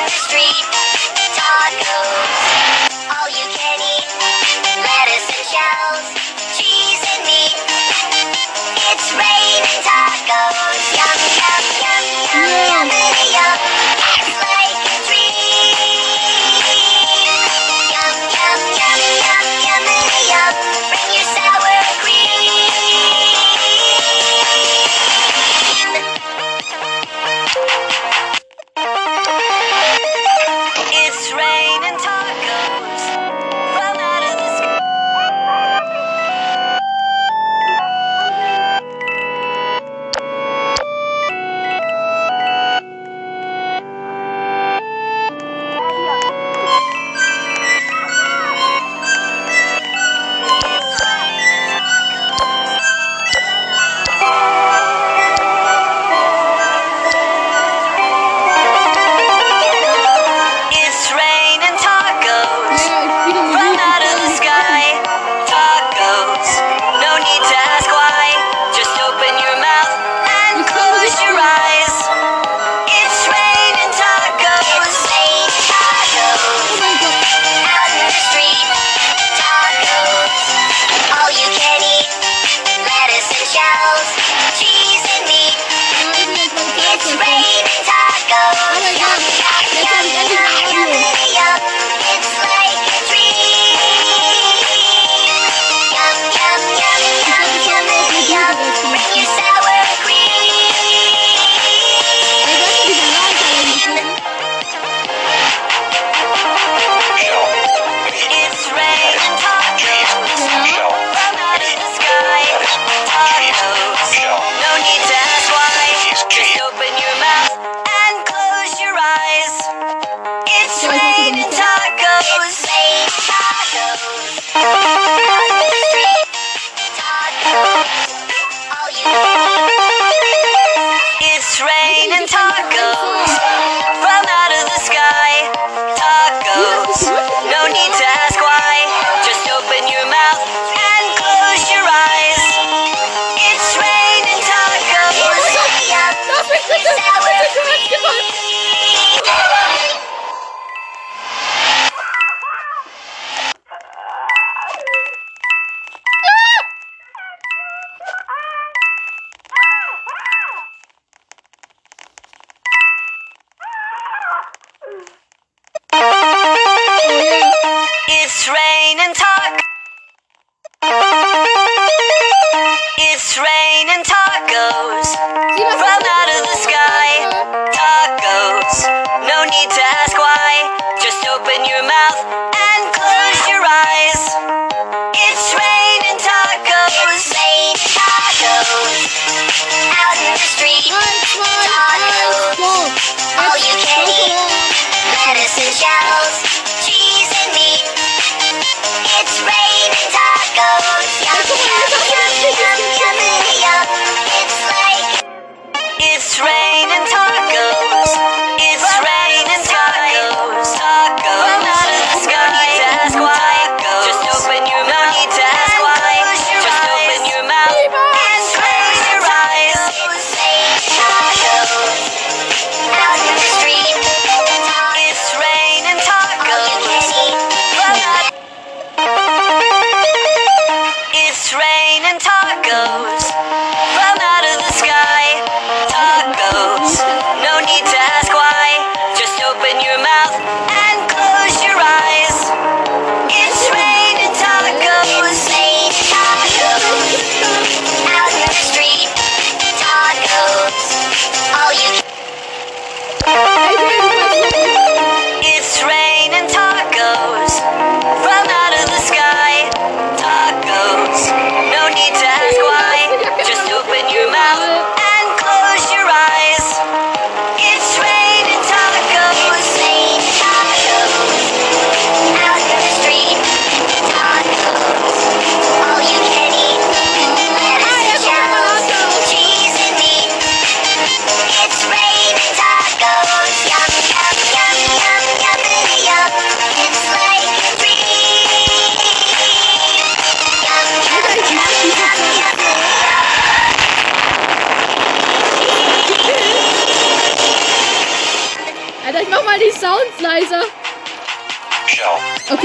the 0.06 0.12
street. 0.12 0.64
Tacos. 1.34 2.15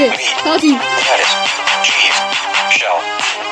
Okay, 0.02 0.34
Party. 0.42 0.72
Lettuce. 0.72 1.62
Cheese. 1.84 2.76
Shell. 2.76 3.51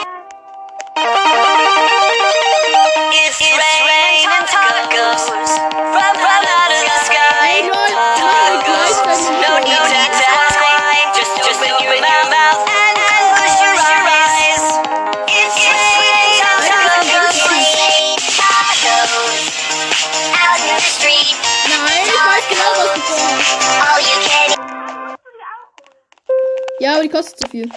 Aber 26.99 27.07
die 27.07 27.09
kostet 27.09 27.39
zu 27.39 27.49
viel. 27.49 27.69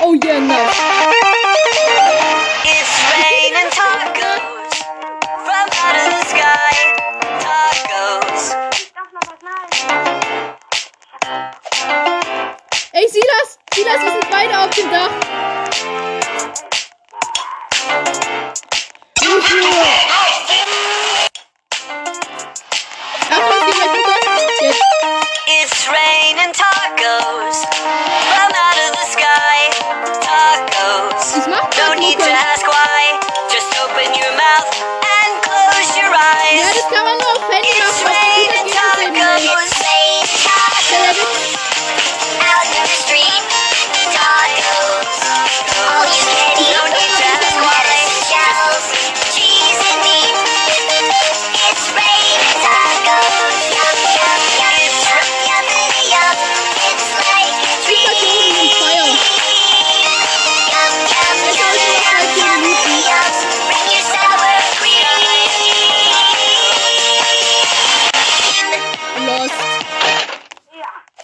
Oh 0.00 0.14
yeah, 0.24 0.40
nice. 0.40 0.78
It's 2.64 2.94
raining 3.12 3.70
tacos 3.70 4.40
from 5.44 5.66
out 5.84 5.96
of 5.96 6.06
the 6.10 6.24
sky. 6.24 6.72
Tacos. 7.44 8.54
Ey, 12.92 13.08
Silas! 13.08 13.58
Silas, 13.74 14.02
wir 14.02 14.12
sind 14.12 14.30
beide 14.30 14.58
auf 14.58 14.70
dem 14.70 14.90
Dach. 14.90 16.15
Tacos 27.06 27.58
from 27.70 28.50
out 28.66 28.78
of 28.84 28.90
the 28.98 29.06
sky. 29.14 29.58
Tacos. 30.26 31.46
No 31.46 31.94
need 31.94 32.18
to 32.18 32.30
ask 32.30 32.66
why. 32.66 33.18
Just 33.50 33.70
open 33.78 34.10
your 34.18 34.32
mouth 34.34 34.70
and 35.14 35.30
close 35.42 35.96
your 35.96 36.10
eyes. 36.10 37.25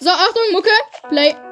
So, 0.03 0.11
Achtung, 0.11 0.51
Mucke. 0.51 0.77
Play. 1.09 1.52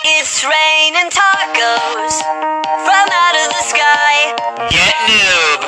It's 0.04 0.44
raining 0.44 1.10
tacos 1.10 2.16
from 2.86 3.08
out 3.12 3.36
of 3.36 3.48
the 3.54 3.64
sky. 3.64 4.34
Get 4.70 4.96
noob. 5.08 5.62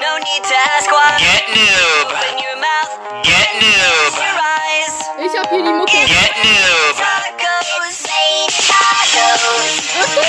No 0.00 0.18
need 0.18 0.42
to 0.44 0.54
ask 0.76 0.90
why. 0.90 1.16
Get 1.18 1.44
noob. 1.54 2.08
Open 2.12 2.38
your 2.38 2.56
mouth, 2.58 2.92
Get 3.22 3.48
noob. 3.60 4.12
your 4.18 4.38
eyes. 4.58 4.94
Ich 5.18 5.38
hab 5.38 5.48
hier 5.50 5.62
die 5.62 5.72
Mucke. 5.72 6.00
Get 6.06 6.34
noob. 6.44 6.96
Tacos. 6.96 7.98
Rain 8.08 8.48
tacos. 8.70 9.72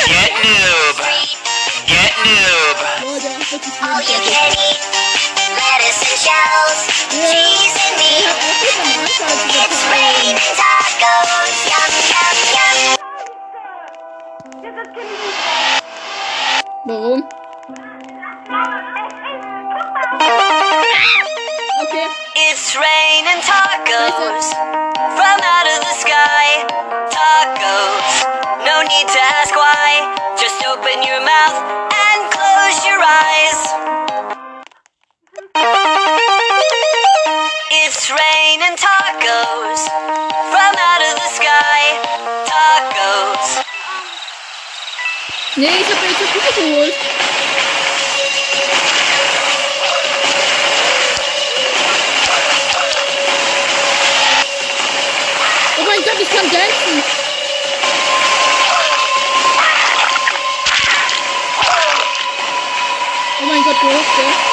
Get 0.08 0.32
noob. 0.44 0.98
Get 1.88 2.14
noob. 2.26 2.78
Oh, 3.06 3.20
der 3.20 3.32
macht 3.38 3.52
wirklich 3.52 3.74
All 3.82 4.02
you 4.02 4.20
can 4.30 4.52
eat. 4.68 4.80
Lettuce 5.58 6.02
and 6.10 6.20
shells. 6.26 6.80
Cheese 7.10 7.76
and 7.86 7.98
meat. 7.98 8.26
hab 8.28 8.38
auch 8.38 8.60
die 8.62 8.74
Bananenschale 8.78 9.34
zu 9.40 9.58
It's 9.60 9.82
raining 9.90 10.09
tacos. 11.00 11.56
Yum, 11.72 11.94
yum, 12.12 12.38
yum. 12.56 12.80
Dieses 14.62 14.90
Kind 14.94 15.12
ist 15.12 15.40
Warum? 16.86 17.22
Okay. 21.84 22.08
It's 22.36 22.76
raining 22.76 23.42
tacos 23.44 24.48
from 25.16 25.38
out 25.54 25.68
of 25.74 25.80
the 25.88 25.94
sky. 26.04 26.66
Tacos. 27.16 28.14
No 28.66 28.82
need 28.84 29.08
to 29.08 29.22
ask 29.40 29.56
why. 29.56 30.36
Just 30.38 30.66
open 30.68 31.04
your 31.04 31.22
mouth 31.22 31.58
and 31.92 32.32
close 32.32 32.86
your 32.86 33.00
eyes. 33.00 33.09
Nee, 45.60 45.68
ich 45.68 45.94
hab 45.94 46.02
mir 46.02 46.08
jetzt 46.08 46.22
das 46.22 46.34
Mucke 46.34 46.54
geholt. 46.54 46.94
Oh 55.78 55.84
mein 55.86 56.02
Gott, 56.02 56.22
ich 56.22 56.30
kann 56.30 56.50
dancen. 56.50 57.04
Oh 63.42 63.46
mein 63.46 63.64
Gott, 63.66 63.76
wo 63.82 63.90
ist 63.90 64.18
der? 64.18 64.49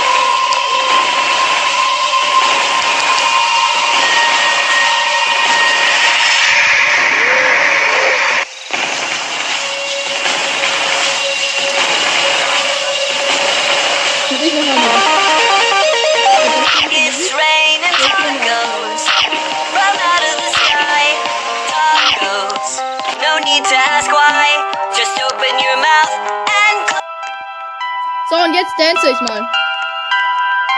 Jetzt 28.78 29.02
dance 29.02 29.10
ich 29.10 29.20
mal. 29.28 29.42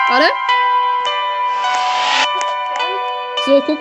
Warte. 0.09 0.32
So, 3.46 3.62
guck. 3.62 3.78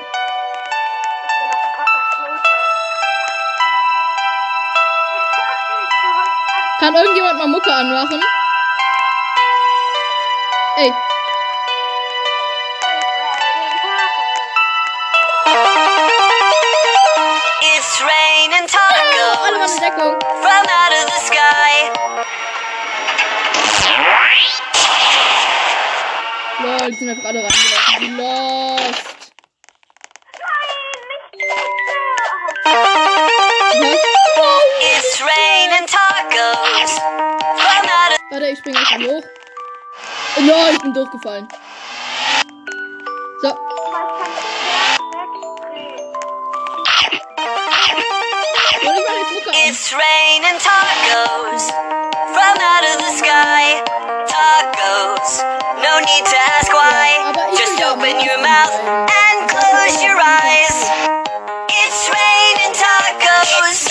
Kann 6.80 6.96
irgendjemand 6.96 7.40
mal 7.40 7.48
Mucke 7.48 7.74
anmachen? 7.74 8.22
Ey, 10.78 10.94
einfach 27.18 27.30
alle 27.30 27.44
reingelaufen. 27.44 28.18
Lost. 28.18 29.32
Was? 33.76 34.02
It's 34.82 35.22
raining 35.22 35.88
tacos 35.88 36.92
from 37.58 37.86
out 37.90 38.12
of 38.12 38.18
Warte, 38.32 38.48
ich 38.48 38.60
springe 38.60 38.80
jetzt 38.80 38.92
hoch. 38.92 39.24
Oh 40.38 40.42
nein, 40.42 40.74
ich 40.74 40.80
bin 40.82 40.94
durchgefallen. 40.94 41.48
So, 43.42 43.50
und 43.50 43.58
ich 48.96 49.08
mache 49.08 49.20
jetzt 49.20 49.34
Mucke 49.34 49.50
an. 49.50 49.56
It's 49.70 49.94
raining 49.94 50.60
tacos 50.60 51.72
from 52.34 52.58
out 52.62 52.84
of 52.84 52.98
the 53.00 53.12
sky. 53.18 53.82
Open 58.08 58.26
your 58.26 58.42
mouth 58.42 58.72
and 58.72 59.50
close 59.50 60.02
your 60.02 60.18
eyes. 60.18 60.90
It's 61.70 62.10
raining 62.10 62.74
tacos. 62.74 63.87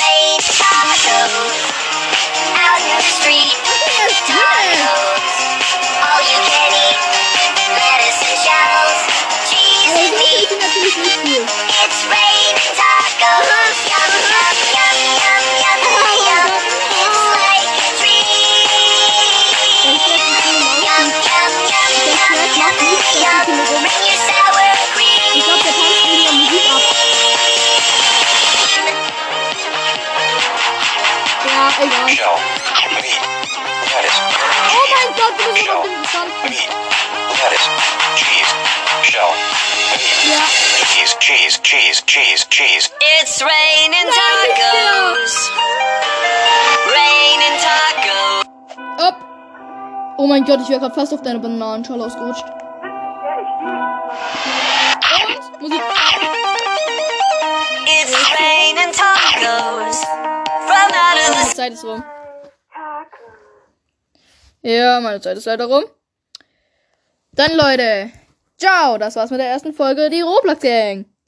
Mein 35.56 35.66
Gott, 35.66 35.84
du 35.84 36.00
bist 36.00 36.14
aber 36.14 36.26
interessant. 36.26 36.50
Meat. 36.50 36.68
Lettuce. 37.42 37.68
Cheese. 38.16 38.52
Shell. 39.02 39.32
Meat. 40.26 40.42
Cheese. 40.86 41.16
Cheese. 41.20 41.60
Cheese. 41.62 42.02
Cheese. 42.06 42.46
Cheese. 42.50 42.90
It's 43.20 43.42
raining 43.42 44.06
Nein, 44.06 44.48
nicht 44.48 44.58
der. 44.58 44.72
tacos. 44.72 45.50
Raining 46.92 47.56
tacos. 47.60 48.44
up. 48.98 49.16
Oh 50.18 50.26
mein 50.26 50.44
Gott, 50.44 50.60
ich 50.62 50.68
wäre 50.68 50.80
gerade 50.80 50.94
fast 50.94 51.12
auf 51.12 51.22
deine 51.22 51.38
Bananenschale 51.38 52.04
ausgerutscht. 52.04 52.44
Und 55.26 55.60
Musik. 55.60 55.82
It's 57.86 58.12
raining 58.38 58.92
tacos. 58.92 60.02
From 60.66 60.92
out 60.92 61.18
of 61.30 61.48
the 61.48 61.54
Zeit 61.54 61.72
ist 61.72 61.84
rum. 61.84 62.02
Ja, 64.62 65.00
meine 65.00 65.20
Zeit 65.20 65.36
ist 65.36 65.46
leider 65.46 65.66
rum. 65.66 65.84
Dann 67.32 67.56
Leute, 67.56 68.10
ciao, 68.56 68.98
das 68.98 69.16
war's 69.16 69.30
mit 69.30 69.40
der 69.40 69.48
ersten 69.48 69.72
Folge, 69.72 70.10
die 70.10 70.22
Roblox 70.22 70.60
Gang. 70.60 71.06